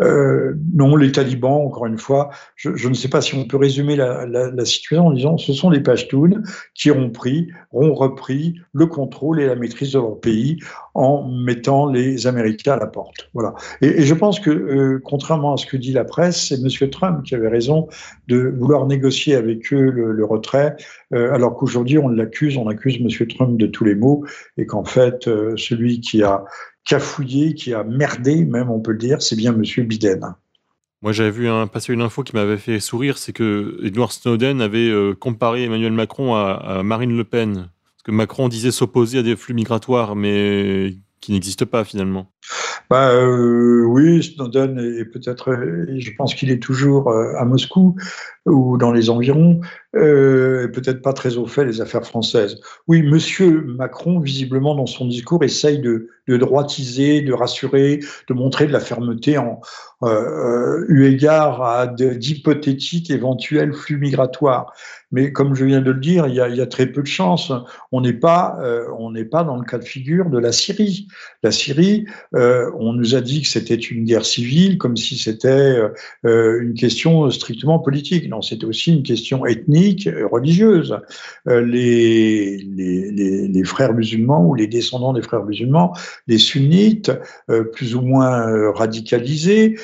Euh, 0.00 0.54
non, 0.74 0.96
les 0.96 1.12
talibans, 1.12 1.66
encore 1.66 1.86
une 1.86 1.98
fois, 1.98 2.30
je, 2.56 2.88
ne 2.88 2.94
sais 2.94 3.08
pas 3.08 3.20
si 3.20 3.34
on 3.34 3.44
peut 3.44 3.56
résumer 3.56 3.96
la, 3.96 4.64
situation 4.64 5.08
en 5.08 5.12
disant 5.12 5.38
ce 5.38 5.52
sont 5.52 5.70
les 5.70 5.80
Pashtuns 5.80 6.42
qui 6.74 6.90
ont 6.90 7.10
pris, 7.10 7.48
ont 7.72 7.94
repris 7.94 8.54
le 8.72 8.86
contrôle 8.86 9.40
et 9.40 9.46
la 9.46 9.56
maîtrise 9.56 9.92
de 9.92 9.98
leur 9.98 10.20
pays 10.20 10.58
en 10.94 11.28
mettant 11.28 11.86
les 11.86 12.26
Américains 12.26 12.74
à 12.74 12.78
la 12.78 12.86
porte. 12.86 13.30
Voilà. 13.34 13.54
Et, 13.80 14.02
je 14.02 14.14
pense 14.14 14.40
que, 14.40 14.50
euh, 14.50 15.00
contrairement 15.02 15.54
à 15.54 15.56
ce 15.56 15.66
que 15.66 15.76
dit 15.76 15.92
la 15.92 16.04
presse, 16.04 16.48
c'est 16.48 16.60
M. 16.60 16.90
Trump 16.90 17.24
qui 17.24 17.34
avait 17.34 17.48
raison 17.48 17.88
de 18.28 18.54
vouloir 18.56 18.86
négocier 18.86 19.34
avec 19.34 19.72
eux 19.72 19.90
le, 19.90 20.24
retrait, 20.24 20.76
euh, 21.12 21.32
alors 21.32 21.56
qu'aujourd'hui 21.56 21.98
on 21.98 22.08
l'accuse, 22.08 22.56
on 22.56 22.68
accuse 22.68 22.98
M. 23.00 23.26
Trump 23.26 23.58
de 23.58 23.66
tous 23.66 23.84
les 23.84 23.94
maux, 23.94 24.24
et 24.56 24.66
qu'en 24.66 24.84
fait 24.84 25.26
euh, 25.26 25.56
celui 25.72 26.00
qui 26.00 26.22
a 26.22 26.44
cafouillé, 26.84 27.54
qui 27.54 27.72
a 27.74 27.84
merdé, 27.84 28.44
même 28.44 28.70
on 28.70 28.80
peut 28.80 28.92
le 28.92 28.98
dire, 28.98 29.22
c'est 29.22 29.36
bien 29.36 29.52
M. 29.52 29.62
Biden. 29.86 30.34
Moi, 31.00 31.12
j'avais 31.12 31.30
vu 31.30 31.48
un, 31.48 31.66
passer 31.66 31.92
une 31.92 32.02
info 32.02 32.22
qui 32.22 32.34
m'avait 32.34 32.58
fait 32.58 32.78
sourire, 32.78 33.18
c'est 33.18 33.32
que 33.32 33.78
Edward 33.82 34.12
Snowden 34.12 34.60
avait 34.60 34.88
euh, 34.88 35.14
comparé 35.14 35.64
Emmanuel 35.64 35.92
Macron 35.92 36.34
à, 36.34 36.52
à 36.52 36.82
Marine 36.82 37.16
Le 37.16 37.24
Pen. 37.24 37.54
Parce 37.54 38.02
que 38.04 38.12
Macron 38.12 38.48
disait 38.48 38.70
s'opposer 38.70 39.18
à 39.18 39.22
des 39.22 39.34
flux 39.34 39.54
migratoires, 39.54 40.14
mais 40.14 40.94
qui 41.20 41.32
n'existent 41.32 41.66
pas 41.66 41.84
finalement. 41.84 42.32
Bah, 42.92 43.08
euh, 43.08 43.84
oui, 43.84 44.22
Snowden 44.22 44.78
est 44.78 45.06
peut-être, 45.06 45.56
je 45.96 46.10
pense 46.14 46.34
qu'il 46.34 46.50
est 46.50 46.62
toujours 46.62 47.08
euh, 47.08 47.32
à 47.38 47.46
Moscou 47.46 47.96
ou 48.44 48.76
dans 48.76 48.92
les 48.92 49.08
environs, 49.08 49.62
euh, 49.96 50.68
peut-être 50.68 51.00
pas 51.00 51.14
très 51.14 51.38
au 51.38 51.46
fait 51.46 51.64
des 51.64 51.80
affaires 51.80 52.04
françaises. 52.04 52.60
Oui, 52.88 53.02
Monsieur 53.02 53.62
Macron, 53.62 54.20
visiblement 54.20 54.74
dans 54.74 54.84
son 54.84 55.06
discours, 55.06 55.42
essaye 55.42 55.78
de, 55.78 56.08
droitiser, 56.26 57.22
de 57.22 57.32
rassurer, 57.32 58.00
de 58.28 58.34
montrer 58.34 58.66
de 58.66 58.72
la 58.72 58.80
fermeté 58.80 59.38
en 59.38 59.60
euh, 60.02 60.84
eu 60.88 61.06
égard 61.06 61.62
à 61.62 61.86
d'hypothétiques 61.86 63.10
éventuels 63.10 63.72
flux 63.72 63.96
migratoires. 63.96 64.74
Mais 65.12 65.32
comme 65.32 65.54
je 65.54 65.64
viens 65.64 65.80
de 65.80 65.90
le 65.90 66.00
dire, 66.00 66.26
il 66.26 66.34
y 66.34 66.40
a, 66.40 66.48
il 66.48 66.56
y 66.56 66.60
a 66.60 66.66
très 66.66 66.86
peu 66.86 67.02
de 67.02 67.06
chances. 67.06 67.52
On 67.92 68.00
n'est 68.00 68.12
pas, 68.12 68.58
euh, 68.62 68.86
on 68.98 69.10
n'est 69.10 69.24
pas 69.24 69.44
dans 69.44 69.56
le 69.56 69.64
cas 69.64 69.78
de 69.78 69.84
figure 69.84 70.30
de 70.30 70.38
la 70.38 70.52
Syrie. 70.52 71.06
La 71.42 71.52
Syrie, 71.52 72.06
euh, 72.34 72.70
on 72.78 72.92
nous 72.92 73.14
a 73.14 73.20
dit 73.20 73.42
que 73.42 73.48
c'était 73.48 73.74
une 73.74 74.04
guerre 74.04 74.24
civile, 74.24 74.78
comme 74.78 74.96
si 74.96 75.16
c'était 75.16 75.78
euh, 76.24 76.62
une 76.62 76.74
question 76.74 77.30
strictement 77.30 77.78
politique. 77.78 78.28
Non, 78.28 78.42
c'était 78.42 78.64
aussi 78.64 78.92
une 78.92 79.02
question 79.02 79.46
ethnique, 79.46 80.08
religieuse. 80.30 80.96
Euh, 81.48 81.64
les, 81.64 82.58
les, 82.58 83.10
les, 83.10 83.48
les, 83.48 83.64
frères 83.64 83.94
musulmans 83.94 84.44
ou 84.46 84.54
les 84.54 84.66
descendants 84.66 85.12
des 85.12 85.22
frères 85.22 85.44
musulmans, 85.44 85.92
les 86.26 86.38
sunnites, 86.38 87.12
euh, 87.50 87.64
plus 87.64 87.94
ou 87.94 88.00
moins 88.00 88.48
euh, 88.48 88.70
radicalisés, 88.70 89.76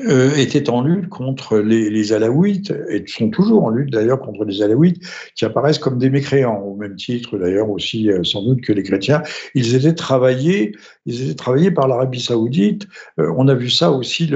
euh, 0.00 0.34
étaient 0.36 0.70
en 0.70 0.82
lutte 0.82 1.08
contre 1.08 1.58
les, 1.58 1.90
les, 1.90 2.12
alaouites, 2.12 2.72
et 2.88 3.04
sont 3.06 3.30
toujours 3.30 3.64
en 3.64 3.70
lutte 3.70 3.90
d'ailleurs 3.90 4.20
contre 4.20 4.44
les 4.44 4.62
alaouites, 4.62 5.02
qui 5.34 5.44
apparaissent 5.44 5.78
comme 5.78 5.98
des 5.98 6.08
mécréants, 6.08 6.60
au 6.60 6.76
même 6.76 6.96
titre 6.96 7.36
d'ailleurs 7.36 7.68
aussi 7.68 8.10
euh, 8.10 8.22
sans 8.22 8.42
doute 8.42 8.60
que 8.62 8.72
les 8.72 8.82
chrétiens. 8.82 9.22
Ils 9.54 9.74
étaient 9.74 9.94
travaillés, 9.94 10.76
ils 11.04 11.24
étaient 11.24 11.34
travaillés 11.34 11.70
par 11.70 11.88
l'Arabie 11.88 12.20
saoudite. 12.20 12.86
Euh, 13.18 13.32
on 13.36 13.48
a 13.48 13.54
vu 13.54 13.70
ça 13.70 13.90
aussi, 13.90 14.30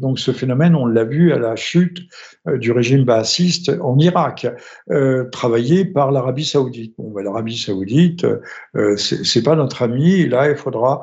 donc 0.00 0.18
ce 0.18 0.30
phénomène, 0.30 0.74
on 0.74 0.86
l'a 0.86 1.04
vu 1.04 1.32
à 1.32 1.38
la 1.38 1.56
chute 1.56 1.98
du 2.46 2.72
régime 2.72 3.04
baassiste 3.04 3.70
en 3.80 3.98
Irak, 3.98 4.46
travaillé 5.30 5.84
par 5.84 6.10
l'Arabie 6.10 6.44
saoudite. 6.44 6.94
Bon, 6.98 7.10
ben, 7.10 7.22
l'Arabie 7.22 7.56
saoudite, 7.56 8.26
c'est 8.96 9.42
pas 9.42 9.56
notre 9.56 9.82
ami, 9.82 10.26
là 10.26 10.50
il 10.50 10.56
faudra 10.56 11.02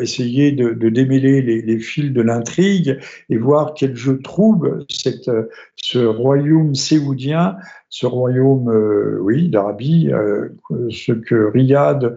essayer 0.00 0.52
de, 0.52 0.88
démêler 0.88 1.42
les 1.42 1.78
fils 1.78 2.12
de 2.12 2.22
l'intrigue 2.22 2.98
et 3.34 3.38
voir 3.38 3.74
quel 3.74 3.96
jeu 3.96 4.20
trouble 4.22 4.84
cette, 4.88 5.30
ce 5.76 5.98
royaume 5.98 6.74
séoudien, 6.74 7.56
ce 7.88 8.06
royaume, 8.06 8.68
euh, 8.68 9.18
oui, 9.20 9.48
d'Arabie, 9.48 10.10
euh, 10.12 10.48
ce 10.90 11.12
que 11.12 11.50
Riyad 11.50 12.16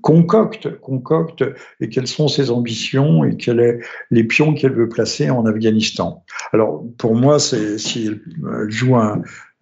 concocte, 0.00 0.78
concocte, 0.80 1.44
et 1.80 1.88
quelles 1.88 2.06
sont 2.06 2.28
ses 2.28 2.50
ambitions 2.50 3.24
et 3.24 3.36
quels 3.36 3.82
sont 3.82 3.88
les 4.10 4.24
pions 4.24 4.54
qu'elle 4.54 4.74
veut 4.74 4.88
placer 4.88 5.30
en 5.30 5.44
Afghanistan. 5.44 6.24
Alors, 6.52 6.84
pour 6.98 7.14
moi, 7.14 7.38
si 7.38 8.10
elle 8.46 8.70
joue 8.70 8.96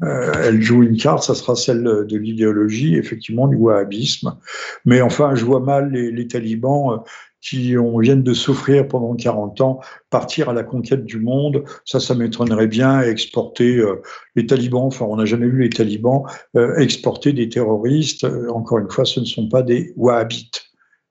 euh, 0.03 0.83
une 0.83 0.97
carte, 0.97 1.23
ça 1.23 1.35
sera 1.35 1.55
celle 1.55 1.83
de 1.83 2.17
l'idéologie, 2.17 2.97
effectivement, 2.97 3.49
du 3.49 3.57
wahhabisme. 3.57 4.37
Mais 4.85 5.01
enfin, 5.01 5.35
je 5.35 5.45
vois 5.45 5.61
mal 5.61 5.93
les, 5.93 6.27
talibans 6.27 6.93
euh, 6.93 6.97
qui 7.43 7.77
ont, 7.77 7.99
viennent 7.99 8.23
de 8.23 8.33
souffrir 8.33 8.89
pendant 8.89 9.15
40 9.15 9.61
ans, 9.61 9.81
partir 10.11 10.49
à 10.49 10.53
la 10.53 10.63
conquête 10.63 11.05
du 11.05 11.19
monde, 11.19 11.65
ça, 11.85 12.01
ça 12.01 12.15
m'étonnerait 12.15 12.69
bien, 12.69 13.03
exporter 13.03 13.77
euh, 13.77 14.01
les 14.37 14.47
talibans, 14.47 14.85
enfin, 14.85 15.05
on 15.07 15.17
n'a 15.17 15.25
jamais 15.25 15.49
vu 15.49 15.63
les 15.63 15.71
talibans 15.71 16.23
euh, 16.57 16.77
exporter 16.77 17.33
des 17.33 17.49
terroristes. 17.49 18.25
Euh, 18.25 18.49
encore 18.51 18.79
une 18.79 18.91
fois, 18.91 19.05
ce 19.05 19.21
ne 19.21 19.25
sont 19.25 19.49
pas 19.49 19.63
des 19.63 19.93
wahhabites. 19.97 20.63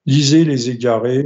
Lisez 0.06 0.46
Les 0.46 0.70
Égarés. 0.70 1.24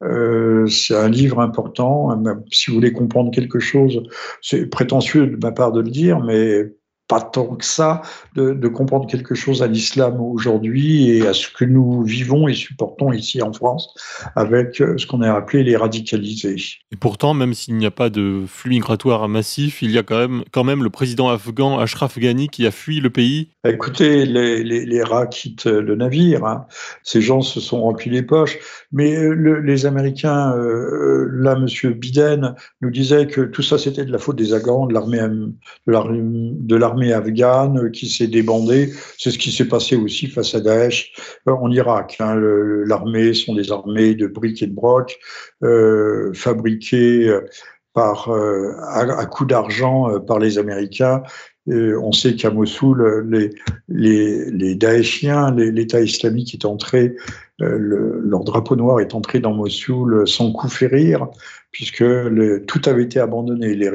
C'est 0.00 0.94
un 0.94 1.08
livre 1.08 1.40
important. 1.40 2.22
Si 2.52 2.70
vous 2.70 2.76
voulez 2.76 2.92
comprendre 2.92 3.32
quelque 3.32 3.58
chose, 3.58 4.00
c'est 4.42 4.66
prétentieux 4.66 5.26
de 5.26 5.36
ma 5.42 5.50
part 5.50 5.72
de 5.72 5.80
le 5.80 5.90
dire, 5.90 6.20
mais 6.20 6.72
pas 7.08 7.22
tant 7.22 7.56
que 7.56 7.64
ça 7.64 8.02
de, 8.34 8.52
de 8.52 8.68
comprendre 8.68 9.06
quelque 9.06 9.34
chose 9.34 9.62
à 9.62 9.66
l'islam 9.66 10.20
aujourd'hui 10.20 11.10
et 11.10 11.26
à 11.26 11.32
ce 11.32 11.48
que 11.48 11.64
nous 11.64 12.02
vivons 12.02 12.46
et 12.48 12.54
supportons 12.54 13.12
ici 13.12 13.40
en 13.42 13.52
France 13.52 13.94
avec 14.36 14.80
euh, 14.80 14.96
ce 14.98 15.06
qu'on 15.06 15.22
a 15.22 15.32
appelé 15.32 15.64
les 15.64 15.76
radicalisés. 15.76 16.56
Et 16.92 16.96
pourtant, 16.96 17.32
même 17.34 17.54
s'il 17.54 17.76
n'y 17.76 17.86
a 17.86 17.90
pas 17.90 18.10
de 18.10 18.44
flux 18.46 18.70
migratoire 18.70 19.26
massif, 19.28 19.80
il 19.82 19.90
y 19.90 19.98
a 19.98 20.02
quand 20.02 20.18
même, 20.18 20.44
quand 20.52 20.64
même 20.64 20.84
le 20.84 20.90
président 20.90 21.30
afghan 21.30 21.78
Ashraf 21.78 22.18
Ghani 22.18 22.48
qui 22.48 22.66
a 22.66 22.70
fui 22.70 23.00
le 23.00 23.10
pays. 23.10 23.48
Écoutez, 23.64 24.26
les, 24.26 24.62
les, 24.62 24.84
les 24.84 25.02
rats 25.02 25.26
quittent 25.26 25.64
le 25.66 25.96
navire. 25.96 26.44
Hein. 26.44 26.66
Ces 27.02 27.22
gens 27.22 27.40
se 27.40 27.60
sont 27.60 27.80
remplis 27.82 28.10
les 28.10 28.22
poches. 28.22 28.58
Mais 28.92 29.16
euh, 29.16 29.32
le, 29.32 29.60
les 29.60 29.86
Américains, 29.86 30.54
euh, 30.56 31.28
là, 31.32 31.56
Monsieur 31.56 31.90
Biden 31.90 32.54
nous 32.82 32.90
disait 32.90 33.26
que 33.26 33.40
tout 33.40 33.62
ça 33.62 33.78
c'était 33.78 34.04
de 34.04 34.12
la 34.12 34.18
faute 34.18 34.36
des 34.36 34.52
Afghans, 34.52 34.86
de 34.86 34.92
l'armée 34.92 35.20
de 35.86 36.76
l'armée 36.76 36.97
l'armée 36.98 37.12
afghane 37.12 37.90
qui 37.90 38.08
s'est 38.08 38.26
débandée. 38.26 38.92
C'est 39.18 39.30
ce 39.30 39.38
qui 39.38 39.52
s'est 39.52 39.68
passé 39.68 39.96
aussi 39.96 40.26
face 40.26 40.54
à 40.54 40.60
Daesh 40.60 41.12
euh, 41.48 41.52
en 41.52 41.70
Irak. 41.70 42.16
Hein. 42.20 42.34
L'armée 42.86 43.34
sont 43.34 43.54
des 43.54 43.70
armées 43.70 44.14
de 44.14 44.26
briques 44.26 44.62
et 44.62 44.66
de 44.66 44.74
broc 44.74 45.18
euh, 45.62 46.32
fabriquées 46.34 47.28
euh, 47.28 47.46
par, 47.94 48.30
euh, 48.30 48.72
à, 48.82 49.00
à 49.18 49.26
coup 49.26 49.44
d'argent 49.44 50.20
par 50.20 50.38
les 50.38 50.58
Américains 50.58 51.22
on 51.70 52.12
sait 52.12 52.34
qu'à 52.34 52.50
Mossoul, 52.50 53.28
les, 53.28 53.50
les, 53.88 54.50
les 54.50 54.74
Daeshiens, 54.74 55.54
l'État 55.54 56.00
islamique 56.00 56.54
est 56.54 56.64
entré, 56.64 57.14
le, 57.58 58.20
leur 58.24 58.44
drapeau 58.44 58.76
noir 58.76 59.00
est 59.00 59.14
entré 59.14 59.40
dans 59.40 59.52
Mossoul 59.52 60.26
sans 60.28 60.52
coup 60.52 60.68
férir 60.68 61.28
puisque 61.70 62.00
le, 62.00 62.64
tout 62.66 62.80
avait 62.86 63.04
été 63.04 63.20
abandonné, 63.20 63.74
les, 63.74 63.90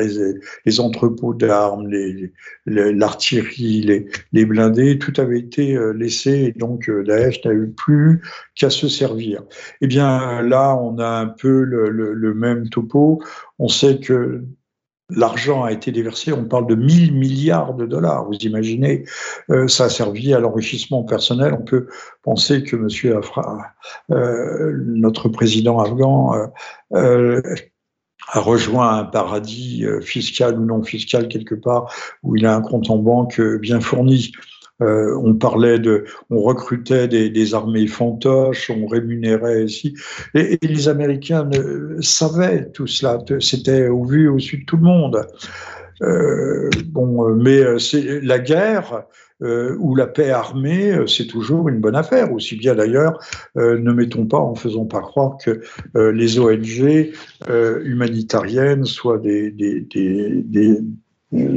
les 0.66 0.80
entrepôts 0.80 1.34
d'armes, 1.34 1.90
l'artillerie, 2.66 3.82
les, 3.82 4.00
les, 4.00 4.08
les, 4.32 4.46
blindés, 4.46 5.00
tout 5.00 5.14
avait 5.20 5.40
été 5.40 5.76
euh, 5.76 5.92
laissé, 5.92 6.32
et 6.46 6.52
donc 6.52 6.90
euh, 6.90 7.04
Daesh 7.04 7.44
n'a 7.46 7.52
eu 7.52 7.72
plus 7.72 8.22
qu'à 8.56 8.70
se 8.70 8.88
servir. 8.88 9.44
Eh 9.82 9.88
bien 9.88 10.42
là, 10.42 10.76
on 10.76 11.00
a 11.00 11.08
un 11.08 11.28
peu 11.28 11.64
le, 11.64 11.90
le 11.90 12.34
même 12.34 12.70
topo. 12.70 13.22
On 13.60 13.68
sait 13.68 14.00
que 14.00 14.44
L'argent 15.10 15.64
a 15.64 15.72
été 15.72 15.92
déversé, 15.92 16.32
on 16.32 16.46
parle 16.46 16.66
de 16.66 16.76
1000 16.76 17.14
milliards 17.14 17.74
de 17.74 17.86
dollars, 17.86 18.26
vous 18.26 18.36
imaginez, 18.36 19.04
euh, 19.50 19.68
ça 19.68 19.86
a 19.86 19.90
servi 19.90 20.34
à 20.34 20.40
l'enrichissement 20.40 21.04
personnel. 21.04 21.54
On 21.54 21.64
peut 21.64 21.88
penser 22.24 22.64
que 22.64 22.78
monsieur 22.78 23.18
Afra, 23.18 23.58
euh, 24.12 24.82
notre 24.86 25.28
président 25.28 25.80
afghan, 25.80 26.34
euh, 26.94 27.42
a 28.30 28.40
rejoint 28.40 29.00
un 29.00 29.04
paradis 29.04 29.86
fiscal 30.02 30.58
ou 30.58 30.66
non 30.66 30.82
fiscal 30.82 31.28
quelque 31.28 31.56
part 31.56 31.94
où 32.24 32.38
il 32.38 32.46
a 32.46 32.56
un 32.56 32.62
compte 32.62 32.90
en 32.90 32.98
banque 32.98 33.42
bien 33.60 33.82
fourni. 33.82 34.32
On 34.84 35.34
parlait 35.36 35.80
de, 35.80 36.06
on 36.30 36.42
recrutait 36.42 37.08
des, 37.08 37.54
armées 37.54 37.88
fantoches, 37.88 38.70
on 38.70 38.86
rémunérait 38.86 39.66
ici. 39.66 39.94
Et, 40.34 40.58
les 40.62 40.88
Américains 40.88 41.50
savaient 42.02 42.70
tout 42.72 42.88
cela. 42.88 43.20
C'était 43.40 43.88
au 43.88 44.04
vu, 44.04 44.28
au 44.28 44.40
su 44.40 44.60
de 44.60 44.66
tout 44.66 44.78
le 44.78 44.84
monde. 44.84 45.26
bon, 46.92 47.36
mais 47.36 47.80
c'est 47.80 48.22
la 48.22 48.40
guerre 48.40 49.06
euh, 49.44 49.76
ou 49.80 49.96
la 49.96 50.08
paix 50.08 50.30
armée, 50.30 50.92
euh, 50.92 51.08
c'est 51.08 51.28
toujours 51.28 51.68
une 51.68 51.80
bonne 51.80 51.96
affaire. 51.96 52.32
Aussi 52.32 52.56
bien 52.56 52.76
d'ailleurs, 52.76 53.20
euh, 53.58 53.78
ne 53.78 53.92
mettons 53.92 54.26
pas 54.26 54.38
en 54.38 54.56
faisant 54.56 54.86
pas 54.86 55.02
croire 55.02 55.38
que 55.38 55.62
les 55.96 56.40
ONG 56.40 57.12
humanitariennes 57.50 58.86
soient 58.86 59.20
des 59.20 59.52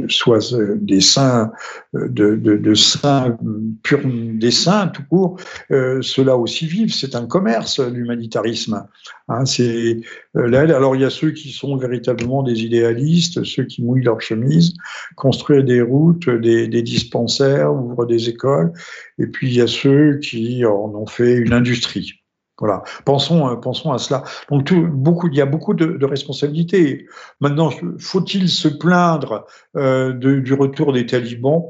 soit 0.09 0.55
des 0.75 1.01
saints, 1.01 1.51
de, 1.93 2.35
de, 2.35 2.73
saints 2.73 3.37
purs, 3.83 4.01
des 4.05 4.51
saints 4.51 4.87
tout 4.87 5.03
court, 5.09 5.39
euh, 5.71 6.01
ceux-là 6.01 6.35
aussi 6.37 6.67
vivent. 6.67 6.93
C'est 6.93 7.15
un 7.15 7.25
commerce, 7.25 7.79
l'humanitarisme. 7.79 8.85
Hein, 9.29 9.45
c'est 9.45 9.99
euh, 10.35 10.53
alors 10.53 10.95
il 10.95 11.01
y 11.01 11.05
a 11.05 11.09
ceux 11.09 11.31
qui 11.31 11.51
sont 11.51 11.75
véritablement 11.77 12.43
des 12.43 12.63
idéalistes, 12.63 13.43
ceux 13.43 13.63
qui 13.65 13.83
mouillent 13.83 14.03
leur 14.03 14.21
chemise, 14.21 14.73
construire 15.15 15.63
des 15.63 15.81
routes, 15.81 16.29
des 16.29 16.81
dispensaires, 16.81 17.73
ouvrent 17.73 18.05
des 18.05 18.29
écoles, 18.29 18.71
et 19.19 19.27
puis 19.27 19.47
il 19.47 19.55
y 19.55 19.61
a 19.61 19.67
ceux 19.67 20.19
qui 20.19 20.65
en 20.65 20.93
ont 20.95 21.07
fait 21.07 21.35
une 21.35 21.53
industrie. 21.53 22.21
Voilà. 22.59 22.83
Pensons, 23.05 23.47
euh, 23.49 23.55
pensons 23.55 23.91
à 23.91 23.97
cela. 23.97 24.23
Donc, 24.49 24.65
tout, 24.65 24.87
beaucoup, 24.87 25.27
il 25.27 25.35
y 25.35 25.41
a 25.41 25.45
beaucoup 25.45 25.73
de, 25.73 25.85
de 25.85 26.05
responsabilités. 26.05 27.07
Maintenant, 27.39 27.69
faut-il 27.99 28.49
se 28.49 28.67
plaindre 28.67 29.45
euh, 29.75 30.13
du 30.13 30.53
retour 30.53 30.93
des 30.93 31.05
talibans? 31.05 31.69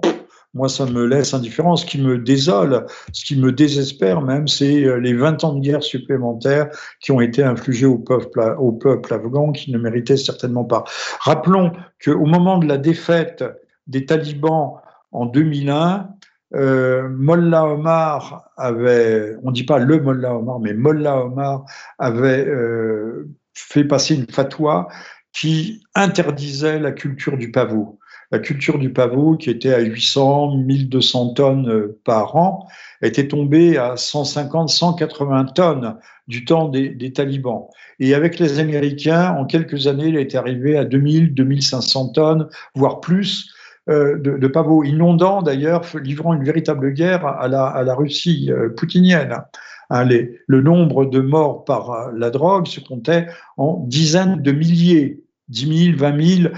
Moi, 0.54 0.70
ça 0.70 0.86
me 0.86 1.06
laisse 1.06 1.34
indifférent. 1.34 1.76
Ce 1.76 1.86
qui 1.86 2.02
me 2.02 2.18
désole, 2.18 2.86
ce 3.12 3.26
qui 3.26 3.40
me 3.40 3.52
désespère 3.52 4.22
même, 4.22 4.48
c'est 4.48 4.86
euh, 4.86 4.96
les 4.96 5.14
20 5.14 5.44
ans 5.44 5.54
de 5.54 5.60
guerre 5.60 5.84
supplémentaires 5.84 6.70
qui 7.00 7.12
ont 7.12 7.22
été 7.22 7.44
infligés 7.44 7.86
au 7.86 7.98
peuple, 7.98 8.56
au 8.58 8.72
peuple 8.72 9.14
afghan 9.14 9.52
qui 9.52 9.72
ne 9.72 9.78
méritait 9.78 10.18
certainement 10.18 10.64
pas. 10.64 10.86
Rappelons 11.20 11.74
qu'au 12.04 12.26
moment 12.26 12.58
de 12.58 12.66
la 12.66 12.78
défaite 12.78 13.44
des 13.88 14.06
talibans 14.06 14.76
en 15.12 15.26
2001, 15.26 16.10
euh, 16.56 17.10
Mollah 17.10 17.66
Omar 17.66 18.50
avait, 18.58 19.36
on 19.44 19.52
dit 19.52 19.66
pas 19.66 19.80
le 19.80 20.00
Mollah 20.00 20.36
Omar, 20.36 20.60
mais 20.60 20.74
Mollah 20.74 21.26
Omar 21.26 21.66
avait 22.00 22.46
euh, 22.46 23.30
fait 23.54 23.84
passer 23.84 24.16
une 24.16 24.28
fatwa 24.28 24.88
qui 25.34 25.84
interdisait 25.96 26.80
la 26.80 26.92
culture 26.92 27.38
du 27.38 27.52
pavot. 27.52 28.00
La 28.32 28.40
culture 28.40 28.78
du 28.78 28.92
pavot, 28.92 29.38
qui 29.38 29.50
était 29.50 29.74
à 29.74 29.80
800, 29.80 30.58
1200 30.58 31.34
tonnes 31.34 31.70
euh, 31.70 32.00
par 32.04 32.36
an, 32.36 32.68
était 33.02 33.28
tombée 33.28 33.78
à 33.78 33.96
150, 33.96 34.70
180 34.70 35.46
tonnes 35.46 35.98
du 36.28 36.44
temps 36.44 36.68
des, 36.68 36.90
des, 36.90 37.14
talibans. 37.14 37.68
Et 38.00 38.14
avec 38.14 38.38
les 38.40 38.60
Américains, 38.60 39.36
en 39.38 39.46
quelques 39.46 39.88
années, 39.88 40.08
il 40.08 40.18
est 40.18 40.36
arrivé 40.36 40.78
à 40.78 40.84
2000, 40.84 41.34
2500 41.36 42.10
tonnes, 42.10 42.50
voire 42.76 43.00
plus, 43.00 43.54
de, 43.88 44.38
de, 44.38 44.48
pavots, 44.48 44.84
inondant 44.84 45.42
d'ailleurs, 45.42 45.84
livrant 46.02 46.34
une 46.34 46.44
véritable 46.44 46.92
guerre 46.92 47.26
à 47.26 47.48
la, 47.48 47.66
à 47.66 47.84
la 47.84 47.96
Russie 47.96 48.52
euh, 48.52 48.70
poutinienne. 48.70 49.44
Hein, 49.90 50.08
le 50.48 50.62
nombre 50.62 51.06
de 51.06 51.20
morts 51.22 51.64
par 51.64 51.92
euh, 51.92 52.12
la 52.16 52.30
drogue 52.30 52.68
se 52.68 52.80
comptait 52.80 53.28
en 53.56 53.84
dizaines 53.88 54.42
de 54.42 54.52
milliers, 54.52 55.24
10 55.50 55.96
000, 55.96 55.98
20 55.98 56.22
000. 56.44 56.54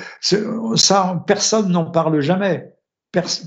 Ça, 0.76 1.24
personne 1.28 1.72
n'en 1.72 1.86
parle 1.86 2.20
jamais. 2.22 2.74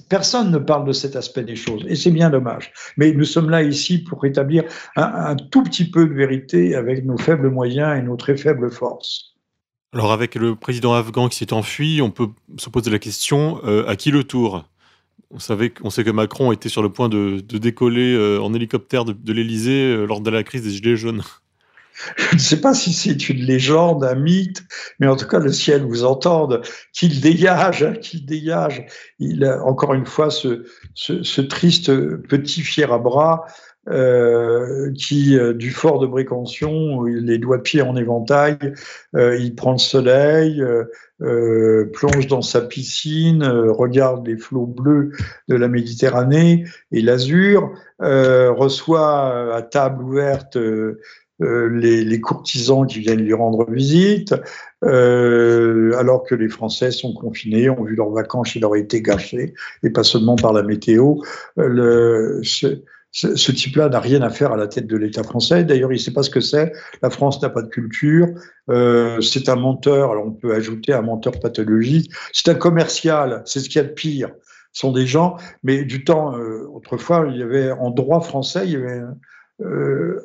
Personne 0.08 0.50
ne 0.50 0.58
parle 0.58 0.86
de 0.88 0.92
cet 0.92 1.14
aspect 1.14 1.44
des 1.44 1.54
choses, 1.54 1.84
et 1.86 1.94
c'est 1.94 2.10
bien 2.10 2.30
dommage. 2.30 2.72
Mais 2.96 3.12
nous 3.12 3.24
sommes 3.24 3.48
là 3.48 3.62
ici 3.62 4.02
pour 4.02 4.20
rétablir 4.20 4.64
un, 4.96 5.04
un 5.04 5.36
tout 5.36 5.62
petit 5.62 5.88
peu 5.88 6.08
de 6.08 6.14
vérité 6.14 6.74
avec 6.74 7.04
nos 7.04 7.16
faibles 7.16 7.48
moyens 7.48 7.96
et 7.96 8.02
nos 8.02 8.16
très 8.16 8.36
faibles 8.36 8.72
forces. 8.72 9.31
Alors 9.94 10.10
avec 10.12 10.36
le 10.36 10.56
président 10.56 10.94
afghan 10.94 11.28
qui 11.28 11.36
s'est 11.36 11.52
enfui, 11.52 12.00
on 12.00 12.10
peut 12.10 12.28
se 12.56 12.70
poser 12.70 12.90
la 12.90 12.98
question 12.98 13.60
euh, 13.64 13.86
à 13.86 13.94
qui 13.94 14.10
le 14.10 14.24
tour? 14.24 14.66
On, 15.30 15.38
savait, 15.38 15.74
on 15.82 15.90
sait 15.90 16.02
que 16.02 16.10
Macron 16.10 16.50
était 16.50 16.70
sur 16.70 16.82
le 16.82 16.88
point 16.88 17.10
de, 17.10 17.40
décoller 17.40 18.14
euh, 18.14 18.40
en 18.40 18.54
hélicoptère 18.54 19.04
de, 19.04 19.32
l'Elysée 19.32 19.92
euh, 19.92 20.06
lors 20.06 20.22
de 20.22 20.30
la 20.30 20.42
crise 20.44 20.62
des 20.62 20.70
Gilets 20.70 20.96
jaunes. 20.96 21.22
Je 22.16 22.36
ne 22.36 22.40
sais 22.40 22.60
pas 22.62 22.72
si 22.72 22.94
c'est 22.94 23.28
une 23.28 23.44
légende, 23.44 24.02
un 24.02 24.14
mythe, 24.14 24.64
mais 24.98 25.06
en 25.06 25.14
tout 25.14 25.26
cas, 25.26 25.38
le 25.38 25.52
ciel 25.52 25.84
vous 25.84 26.04
entende, 26.04 26.62
qu'il 26.94 27.20
dégage, 27.20 27.82
hein, 27.82 27.92
qu'il 27.92 28.24
dégage. 28.24 28.86
Il 29.18 29.44
a 29.44 29.62
encore 29.62 29.92
une 29.92 30.06
fois 30.06 30.30
ce 30.30 31.40
triste 31.42 31.94
petit 32.28 32.62
fier 32.62 32.90
à 32.90 32.98
bras 32.98 33.44
euh, 33.88 34.92
qui, 34.92 35.36
euh, 35.36 35.52
du 35.52 35.72
fort 35.72 35.98
de 35.98 36.06
Brécantion, 36.06 37.02
les 37.02 37.38
doigts 37.38 37.56
de 37.56 37.62
pied 37.62 37.82
en 37.82 37.96
éventail, 37.96 38.56
euh, 39.16 39.36
il 39.36 39.56
prend 39.56 39.72
le 39.72 39.78
soleil, 39.78 40.62
plonge 41.92 42.26
dans 42.26 42.42
sa 42.42 42.60
piscine, 42.60 43.44
regarde 43.44 44.26
les 44.26 44.36
flots 44.36 44.66
bleus 44.66 45.12
de 45.48 45.54
la 45.54 45.68
Méditerranée 45.68 46.64
et 46.90 47.00
l'azur, 47.00 47.72
reçoit 48.00 49.54
à 49.54 49.62
table 49.62 50.02
ouverte 50.02 50.58
les, 51.40 52.20
courtisans 52.20 52.86
qui 52.86 53.00
viennent 53.00 53.22
lui 53.22 53.34
rendre 53.34 53.70
visite, 53.70 54.34
euh, 54.84 55.96
alors 55.98 56.24
que 56.24 56.34
les 56.34 56.48
Français 56.48 56.90
sont 56.90 57.14
confinés, 57.14 57.70
ont 57.70 57.84
vu 57.84 57.94
leurs 57.94 58.10
vacances, 58.10 58.54
il 58.56 58.62
leur 58.62 58.76
été 58.76 59.00
gâchées, 59.00 59.54
et 59.82 59.90
pas 59.90 60.02
seulement 60.02 60.36
par 60.36 60.52
la 60.52 60.62
météo. 60.62 61.16
Type-là 63.12 63.88
n'a 63.88 64.00
rien 64.00 64.22
à 64.22 64.30
faire 64.30 64.52
à 64.52 64.56
la 64.56 64.66
tête 64.66 64.86
de 64.86 64.96
l'État 64.96 65.22
français. 65.22 65.64
D'ailleurs, 65.64 65.92
il 65.92 65.96
ne 65.96 66.00
sait 66.00 66.12
pas 66.12 66.22
ce 66.22 66.30
que 66.30 66.40
c'est. 66.40 66.72
La 67.02 67.10
France 67.10 67.40
n'a 67.42 67.50
pas 67.50 67.62
de 67.62 67.68
culture. 67.68 68.28
Euh, 68.70 69.20
c'est 69.20 69.48
un 69.48 69.56
menteur. 69.56 70.10
Alors, 70.10 70.26
on 70.26 70.32
peut 70.32 70.54
ajouter 70.54 70.92
un 70.92 71.02
menteur 71.02 71.38
pathologique. 71.38 72.10
C'est 72.32 72.48
un 72.48 72.54
commercial. 72.54 73.42
C'est 73.44 73.60
ce 73.60 73.68
qu'il 73.68 73.76
y 73.82 73.84
a 73.84 73.88
de 73.88 73.92
pire. 73.92 74.30
Ce 74.72 74.80
sont 74.80 74.92
des 74.92 75.06
gens, 75.06 75.36
mais 75.62 75.84
du 75.84 76.02
temps, 76.02 76.34
euh, 76.34 76.66
autrefois, 76.72 77.26
il 77.30 77.36
y 77.36 77.42
avait 77.42 77.70
en 77.72 77.90
droit 77.90 78.22
français, 78.22 78.62
il 78.64 78.72
y 78.72 78.76
avait 78.76 79.02
euh, 79.64 80.24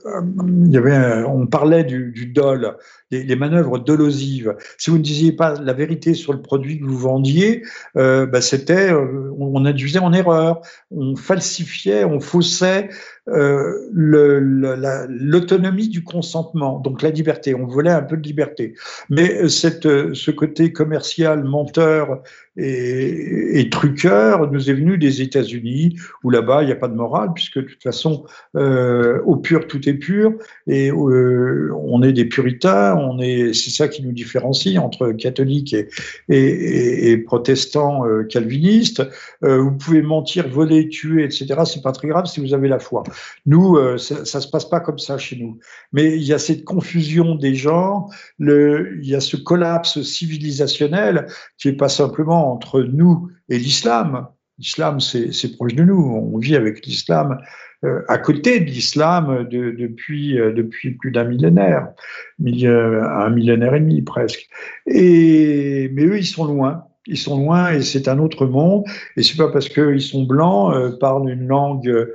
avait, 0.74 1.24
on 1.26 1.48
parlait 1.48 1.84
du, 1.84 2.12
du 2.12 2.28
dol, 2.28 2.78
les, 3.12 3.36
manœuvres 3.36 3.80
dolosives. 3.80 4.56
Si 4.78 4.90
vous 4.90 4.98
ne 4.98 5.04
disiez 5.04 5.32
pas 5.32 5.54
la 5.60 5.74
vérité 5.74 6.14
sur 6.14 6.34
le 6.34 6.42
produit 6.42 6.80
que 6.80 6.86
vous 6.86 6.98
vendiez, 6.98 7.64
euh, 7.96 8.26
bah, 8.26 8.42
c'était, 8.42 8.92
euh, 8.92 9.32
on 9.38 9.66
induisait 9.66 10.00
en 10.00 10.14
erreur, 10.14 10.62
on 10.92 11.16
falsifiait, 11.16 12.04
on 12.04 12.20
faussait 12.20 12.90
euh, 13.30 13.90
l'autonomie 13.92 15.90
du 15.90 16.04
consentement, 16.04 16.80
donc 16.80 17.02
la 17.02 17.10
liberté. 17.10 17.54
On 17.56 17.66
voulait 17.66 17.92
un 17.92 18.02
peu 18.02 18.16
de 18.18 18.26
liberté. 18.26 18.74
Mais 19.10 19.42
euh, 19.42 19.50
cette, 19.50 19.86
euh, 19.86 20.14
ce 20.14 20.32
côté 20.32 20.72
commercial, 20.72 21.44
menteur 21.44 22.22
et, 22.58 23.60
et 23.60 23.70
truqueur 23.70 24.52
nous 24.52 24.70
est 24.70 24.74
venu 24.74 24.98
des 24.98 25.22
États-Unis, 25.22 25.98
où 26.24 26.30
là-bas, 26.30 26.64
il 26.64 26.68
n'y 26.68 26.72
a 26.72 26.76
pas 26.76 26.88
de 26.88 26.96
morale, 26.96 27.30
puisque 27.34 27.60
de 27.60 27.66
toute 27.66 27.84
façon, 27.84 28.26
euh, 28.56 29.22
au 29.26 29.36
pur, 29.36 29.68
tout 29.68 29.88
est 29.88 29.94
pur, 29.94 30.34
et 30.66 30.90
euh, 30.92 31.72
on 31.76 32.02
est 32.02 32.14
des 32.14 32.26
puritains, 32.26 32.96
on 32.96 33.20
est, 33.20 33.54
c'est 33.54 33.70
ça 33.70 33.88
qui 33.88 34.04
nous 34.04 34.12
différencie 34.12 34.78
entre 34.80 35.12
catholiques 35.12 35.74
et, 35.74 35.90
et, 36.30 37.12
et 37.12 37.18
protestants 37.18 38.06
euh, 38.08 38.24
calvinistes. 38.24 39.04
vous 39.42 39.72
pouvez 39.72 40.02
mentir, 40.02 40.48
voler, 40.50 40.90
tuer, 40.90 41.24
etc. 41.24 41.62
C'est 41.66 41.84
pas 41.84 41.92
très 41.92 42.08
grave 42.08 42.26
si 42.26 42.40
vous 42.40 42.54
avez 42.54 42.68
la 42.68 42.80
foi. 42.80 43.04
Nous, 43.46 43.78
euh, 43.78 43.98
ça, 43.98 44.26
ça 44.26 44.42
se 44.42 44.48
passe 44.48 44.66
pas 44.66 44.80
comme 44.80 45.00
ça 45.00 45.18
chez 45.18 45.38
nous. 45.38 45.60
Mais 45.94 46.16
il 46.18 46.24
y 46.24 46.34
a 46.34 46.40
cette 46.40 46.64
confusion 46.64 47.36
des 47.36 47.56
genres, 47.56 48.14
le, 48.38 48.98
il 49.02 49.10
y 49.10 49.16
a 49.16 49.20
ce 49.20 49.38
collapse 49.38 50.02
civilisationnel 50.02 51.28
qui 51.58 51.70
est 51.70 51.78
pas 51.78 51.90
simplement 51.90 52.52
entre 52.52 52.82
nous 52.82 53.30
et 53.50 53.58
l'islam. 53.58 54.28
L'islam, 54.60 55.00
c'est 55.00 55.56
proche 55.56 55.76
de 55.76 55.84
nous. 55.84 56.32
On 56.34 56.40
vit 56.40 56.56
avec 56.56 56.86
l'islam 56.86 57.38
euh, 57.86 58.02
à 58.08 58.18
côté 58.18 58.60
de 58.60 58.66
l'islam 58.66 59.30
euh, 59.30 59.44
depuis 59.44 60.92
plus 60.92 61.12
d'un 61.12 61.26
millénaire, 61.26 61.90
un 62.40 63.30
millénaire 63.30 63.76
et 63.76 63.80
demi 63.80 64.02
presque. 64.02 64.50
Mais 64.88 65.88
eux, 65.96 66.18
ils 66.18 66.26
sont 66.26 66.46
loin. 66.46 66.86
Ils 67.06 67.18
sont 67.18 67.38
loin 67.38 67.72
et 67.72 67.84
c'est 67.84 68.08
un 68.08 68.18
autre 68.18 68.48
monde. 68.48 68.84
Et 69.16 69.24
c'est 69.24 69.38
pas 69.38 69.50
parce 69.50 69.70
qu'ils 69.70 70.02
sont 70.02 70.24
blancs, 70.24 70.98
parlent 71.00 71.30
une 71.30 71.48
langue 71.48 72.08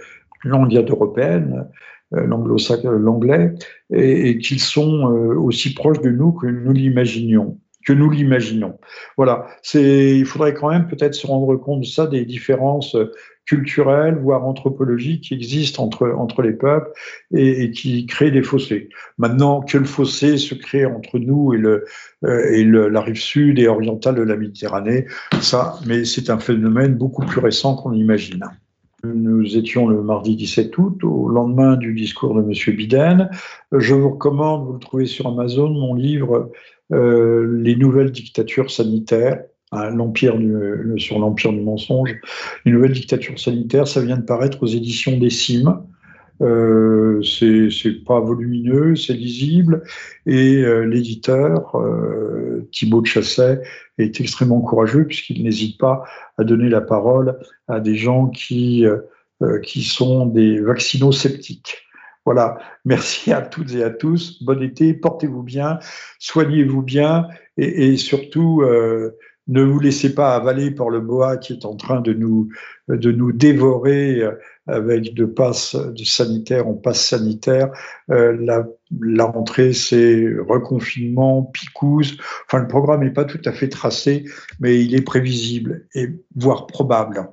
langue 0.44 0.74
européenne, 0.88 1.68
euh, 2.14 2.26
l'anglais, 2.26 3.54
et, 3.92 4.38
qu'ils 4.38 4.60
sont 4.60 5.10
euh, 5.10 5.34
aussi 5.34 5.74
proches 5.74 6.00
de 6.00 6.10
nous 6.10 6.32
que 6.32 6.46
nous 6.46 6.72
l'imaginions 6.72 7.58
que 7.84 7.92
nous 7.92 8.10
l'imaginons. 8.10 8.78
Voilà, 9.16 9.48
c'est, 9.60 10.16
il 10.16 10.24
faudrait 10.24 10.54
quand 10.54 10.70
même 10.70 10.86
peut-être 10.86 11.14
se 11.14 11.26
rendre 11.26 11.56
compte 11.56 11.80
de 11.80 11.86
ça, 11.86 12.06
des 12.06 12.24
différences 12.24 12.96
culturelles, 13.44 14.18
voire 14.22 14.44
anthropologiques 14.44 15.24
qui 15.24 15.34
existent 15.34 15.82
entre, 15.82 16.08
entre 16.10 16.42
les 16.42 16.52
peuples 16.52 16.90
et, 17.34 17.64
et 17.64 17.70
qui 17.70 18.06
créent 18.06 18.30
des 18.30 18.42
fossés. 18.42 18.88
Maintenant, 19.18 19.62
que 19.62 19.78
le 19.78 19.84
fossé 19.84 20.36
se 20.36 20.54
crée 20.54 20.86
entre 20.86 21.18
nous 21.18 21.52
et, 21.52 21.58
le, 21.58 21.84
euh, 22.24 22.52
et 22.52 22.62
le, 22.62 22.88
la 22.88 23.00
rive 23.00 23.20
sud 23.20 23.58
et 23.58 23.66
orientale 23.66 24.14
de 24.14 24.22
la 24.22 24.36
Méditerranée, 24.36 25.06
ça, 25.40 25.74
mais 25.86 26.04
c'est 26.04 26.30
un 26.30 26.38
phénomène 26.38 26.94
beaucoup 26.94 27.26
plus 27.26 27.40
récent 27.40 27.74
qu'on 27.74 27.90
l'imagine. 27.90 28.44
Nous 29.04 29.56
étions 29.56 29.88
le 29.88 30.00
mardi 30.00 30.36
17 30.36 30.78
août, 30.78 31.02
au 31.02 31.28
lendemain 31.28 31.76
du 31.76 31.92
discours 31.92 32.34
de 32.34 32.42
M. 32.42 32.76
Biden. 32.76 33.30
Je 33.72 33.94
vous 33.94 34.10
recommande, 34.10 34.64
vous 34.64 34.74
le 34.74 34.78
trouvez 34.78 35.06
sur 35.06 35.26
Amazon, 35.26 35.70
mon 35.70 35.94
livre 35.94 36.52
euh, 36.92 37.58
Les 37.60 37.74
nouvelles 37.74 38.12
dictatures 38.12 38.70
sanitaires. 38.70 39.42
Hein, 39.72 39.90
sur 40.98 41.18
l'empire 41.18 41.52
du 41.52 41.62
mensonge, 41.62 42.14
les 42.66 42.72
nouvelles 42.72 42.92
dictatures 42.92 43.38
sanitaires, 43.38 43.88
ça 43.88 44.02
vient 44.02 44.18
de 44.18 44.22
paraître 44.22 44.62
aux 44.62 44.66
éditions 44.66 45.18
des 45.18 45.30
Cimes. 45.30 45.82
Euh, 46.42 47.22
c'est 47.22 48.04
pas 48.04 48.20
volumineux, 48.20 48.96
c'est 48.96 49.12
lisible, 49.12 49.82
et 50.26 50.62
euh, 50.64 50.82
l'éditeur 50.82 51.76
euh, 51.76 52.68
Thibaut 52.72 53.00
de 53.00 53.06
Chasset 53.06 53.62
est 53.98 54.20
extrêmement 54.20 54.60
courageux 54.60 55.06
puisqu'il 55.06 55.44
n'hésite 55.44 55.78
pas 55.78 56.02
à 56.38 56.44
donner 56.44 56.68
la 56.68 56.80
parole 56.80 57.38
à 57.68 57.78
des 57.78 57.94
gens 57.94 58.26
qui 58.28 58.84
euh, 58.86 59.58
qui 59.60 59.82
sont 59.82 60.26
des 60.26 60.60
vaccinosceptiques. 60.60 61.82
Voilà, 62.24 62.58
merci 62.84 63.32
à 63.32 63.42
toutes 63.42 63.74
et 63.74 63.82
à 63.82 63.90
tous. 63.90 64.42
Bon 64.42 64.62
été, 64.62 64.94
portez-vous 64.94 65.42
bien, 65.42 65.78
soignez-vous 66.20 66.82
bien. 66.82 67.26
Et 67.56 67.96
surtout 67.96 68.62
ne 69.48 69.62
vous 69.62 69.80
laissez 69.80 70.14
pas 70.14 70.34
avaler 70.34 70.70
par 70.70 70.88
le 70.88 71.00
boa 71.00 71.36
qui 71.36 71.52
est 71.52 71.64
en 71.64 71.76
train 71.76 72.00
de 72.00 72.12
nous, 72.12 72.48
de 72.88 73.10
nous 73.10 73.32
dévorer 73.32 74.22
avec 74.66 75.14
de 75.14 75.24
passes 75.24 75.74
de 75.74 76.04
sanitaire 76.04 76.68
en 76.68 76.74
passe 76.74 77.04
sanitaire. 77.04 77.70
Euh, 78.10 78.36
la, 78.40 78.64
la, 79.00 79.24
rentrée, 79.24 79.72
c'est 79.72 80.26
reconfinement, 80.48 81.42
picouse. 81.42 82.16
Enfin, 82.46 82.58
le 82.58 82.68
programme 82.68 83.02
n'est 83.02 83.10
pas 83.10 83.24
tout 83.24 83.40
à 83.44 83.52
fait 83.52 83.68
tracé, 83.68 84.24
mais 84.60 84.82
il 84.82 84.94
est 84.94 85.02
prévisible 85.02 85.86
et 85.94 86.08
voire 86.36 86.66
probable. 86.66 87.28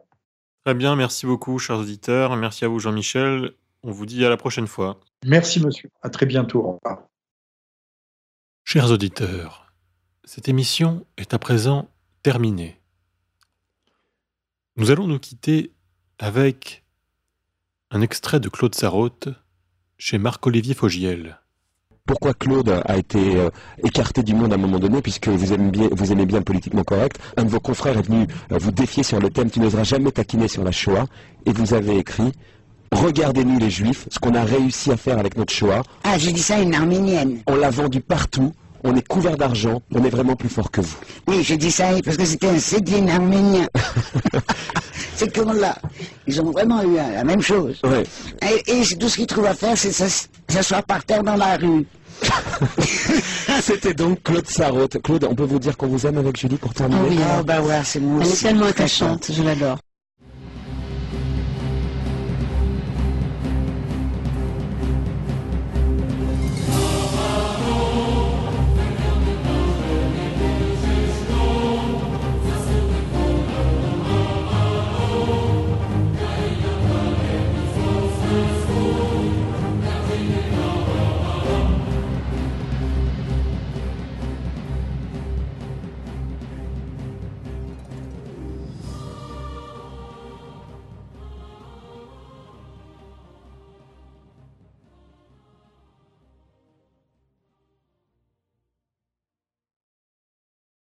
Très 0.66 0.74
bien, 0.74 0.96
merci 0.96 1.26
beaucoup, 1.26 1.60
chers 1.60 1.78
auditeurs. 1.78 2.36
Merci 2.36 2.66
à 2.66 2.68
vous, 2.68 2.80
Jean-Michel. 2.80 3.52
On 3.84 3.92
vous 3.92 4.06
dit 4.06 4.26
à 4.26 4.30
la 4.30 4.38
prochaine 4.38 4.68
fois. 4.68 5.00
Merci, 5.26 5.64
monsieur. 5.64 5.90
À 6.02 6.10
très 6.10 6.26
bientôt. 6.26 6.60
Au 6.60 6.80
revoir. 6.84 7.08
Chers 8.66 8.92
auditeurs, 8.92 9.72
cette 10.26 10.50
émission 10.50 11.06
est 11.18 11.34
à 11.34 11.40
présent 11.40 11.88
terminée. 12.24 12.80
Nous 14.78 14.92
allons 14.92 15.08
nous 15.08 15.20
quitter 15.20 15.74
avec 16.20 16.84
un 17.92 18.02
extrait 18.02 18.40
de 18.40 18.50
Claude 18.50 18.76
Sarraute 18.76 19.30
chez 19.98 20.18
Marc-Olivier 20.18 20.74
Fogiel. 20.74 21.40
Pourquoi 22.06 22.34
Claude 22.34 22.82
a 22.86 22.98
été 22.98 23.36
euh, 23.36 23.50
écarté 23.84 24.24
du 24.24 24.34
monde 24.34 24.52
à 24.52 24.56
un 24.56 24.60
moment 24.60 24.80
donné, 24.80 25.02
puisque 25.02 25.28
vous 25.28 25.54
aimez 25.54 25.70
bien, 25.70 25.90
vous 25.92 26.12
aimez 26.12 26.26
bien 26.26 26.40
le 26.40 26.44
politiquement 26.44 26.84
correct 26.84 27.20
Un 27.38 27.44
de 27.44 27.50
vos 27.50 27.60
confrères 27.60 27.98
est 27.98 28.02
venu 28.02 28.26
euh, 28.52 28.58
vous 28.58 28.72
défier 28.72 29.04
sur 29.04 29.20
le 29.20 29.30
thème 29.30 29.52
Tu 29.52 29.60
n'oseras 29.60 29.84
jamais 29.84 30.12
taquiner 30.12 30.48
sur 30.48 30.64
la 30.64 30.72
Shoah, 30.72 31.06
et 31.46 31.52
vous 31.52 31.74
avez 31.76 31.98
écrit 31.98 32.32
Regardez-nous 32.92 33.60
les 33.60 33.70
Juifs, 33.70 34.08
ce 34.10 34.18
qu'on 34.18 34.34
a 34.34 34.44
réussi 34.44 34.92
à 34.92 34.98
faire 34.98 35.20
avec 35.20 35.38
notre 35.38 35.54
Shoah. 35.54 35.84
Ah, 36.04 36.18
j'ai 36.18 36.32
dit 36.32 36.42
ça 36.42 36.56
à 36.56 36.62
une 36.62 36.74
arménienne. 36.74 37.44
On 37.46 37.56
l'a 37.56 37.70
vendu 37.70 38.02
partout, 38.02 38.54
on 38.84 38.96
est 38.96 39.08
couvert 39.08 39.38
d'argent, 39.38 39.82
on 39.94 40.04
est 40.04 40.10
vraiment 40.10 40.36
plus 40.36 40.50
fort 40.50 40.72
que 40.72 40.82
vous. 40.82 40.98
Oui, 41.28 41.44
j'ai 41.44 41.58
dit 41.58 41.72
ça 41.72 41.90
parce 42.04 42.18
que 42.18 42.26
c'était 42.26 42.48
un 42.48 42.60
Cédine 42.60 43.10
arménien. 43.10 43.68
c'est 45.16 45.36
comme 45.36 45.58
là. 45.58 45.78
Ils 46.28 46.42
ont 46.42 46.52
vraiment 46.52 46.82
eu 46.84 46.96
la 46.96 47.24
même 47.24 47.42
chose. 47.42 47.82
Et, 48.42 48.96
tout 48.98 49.10
ce 49.10 49.16
qu'ils 49.16 49.28
trouvent 49.28 49.46
à 49.46 49.54
faire, 49.54 49.78
c'est 49.78 49.92
s'asseoir 49.92 50.84
par 50.84 51.04
terre 51.04 51.24
dans 51.24 51.36
la 51.36 51.58
rue. 51.58 51.86
C'était 53.62 53.94
donc 53.94 54.24
Claude 54.24 54.48
Sarraute. 54.48 55.02
Claude, 55.02 55.24
on 55.24 55.36
peut 55.36 55.46
vous 55.46 55.60
dire 55.60 55.78
qu'on 55.78 55.88
vous 55.88 56.06
aime 56.06 56.18
avec 56.18 56.38
Julie 56.38 56.58
pour 56.58 56.74
terminer 56.74 57.02
Oui, 57.10 57.20
oh, 57.40 57.44
bah 57.44 57.62
ouais, 57.62 57.82
c'est 57.84 58.00
moi 58.00 58.22
Elle 58.24 58.32
est 58.32 58.42
tellement 58.42 58.66
attachante, 58.66 59.32
je 59.32 59.42
l'adore. 59.42 59.78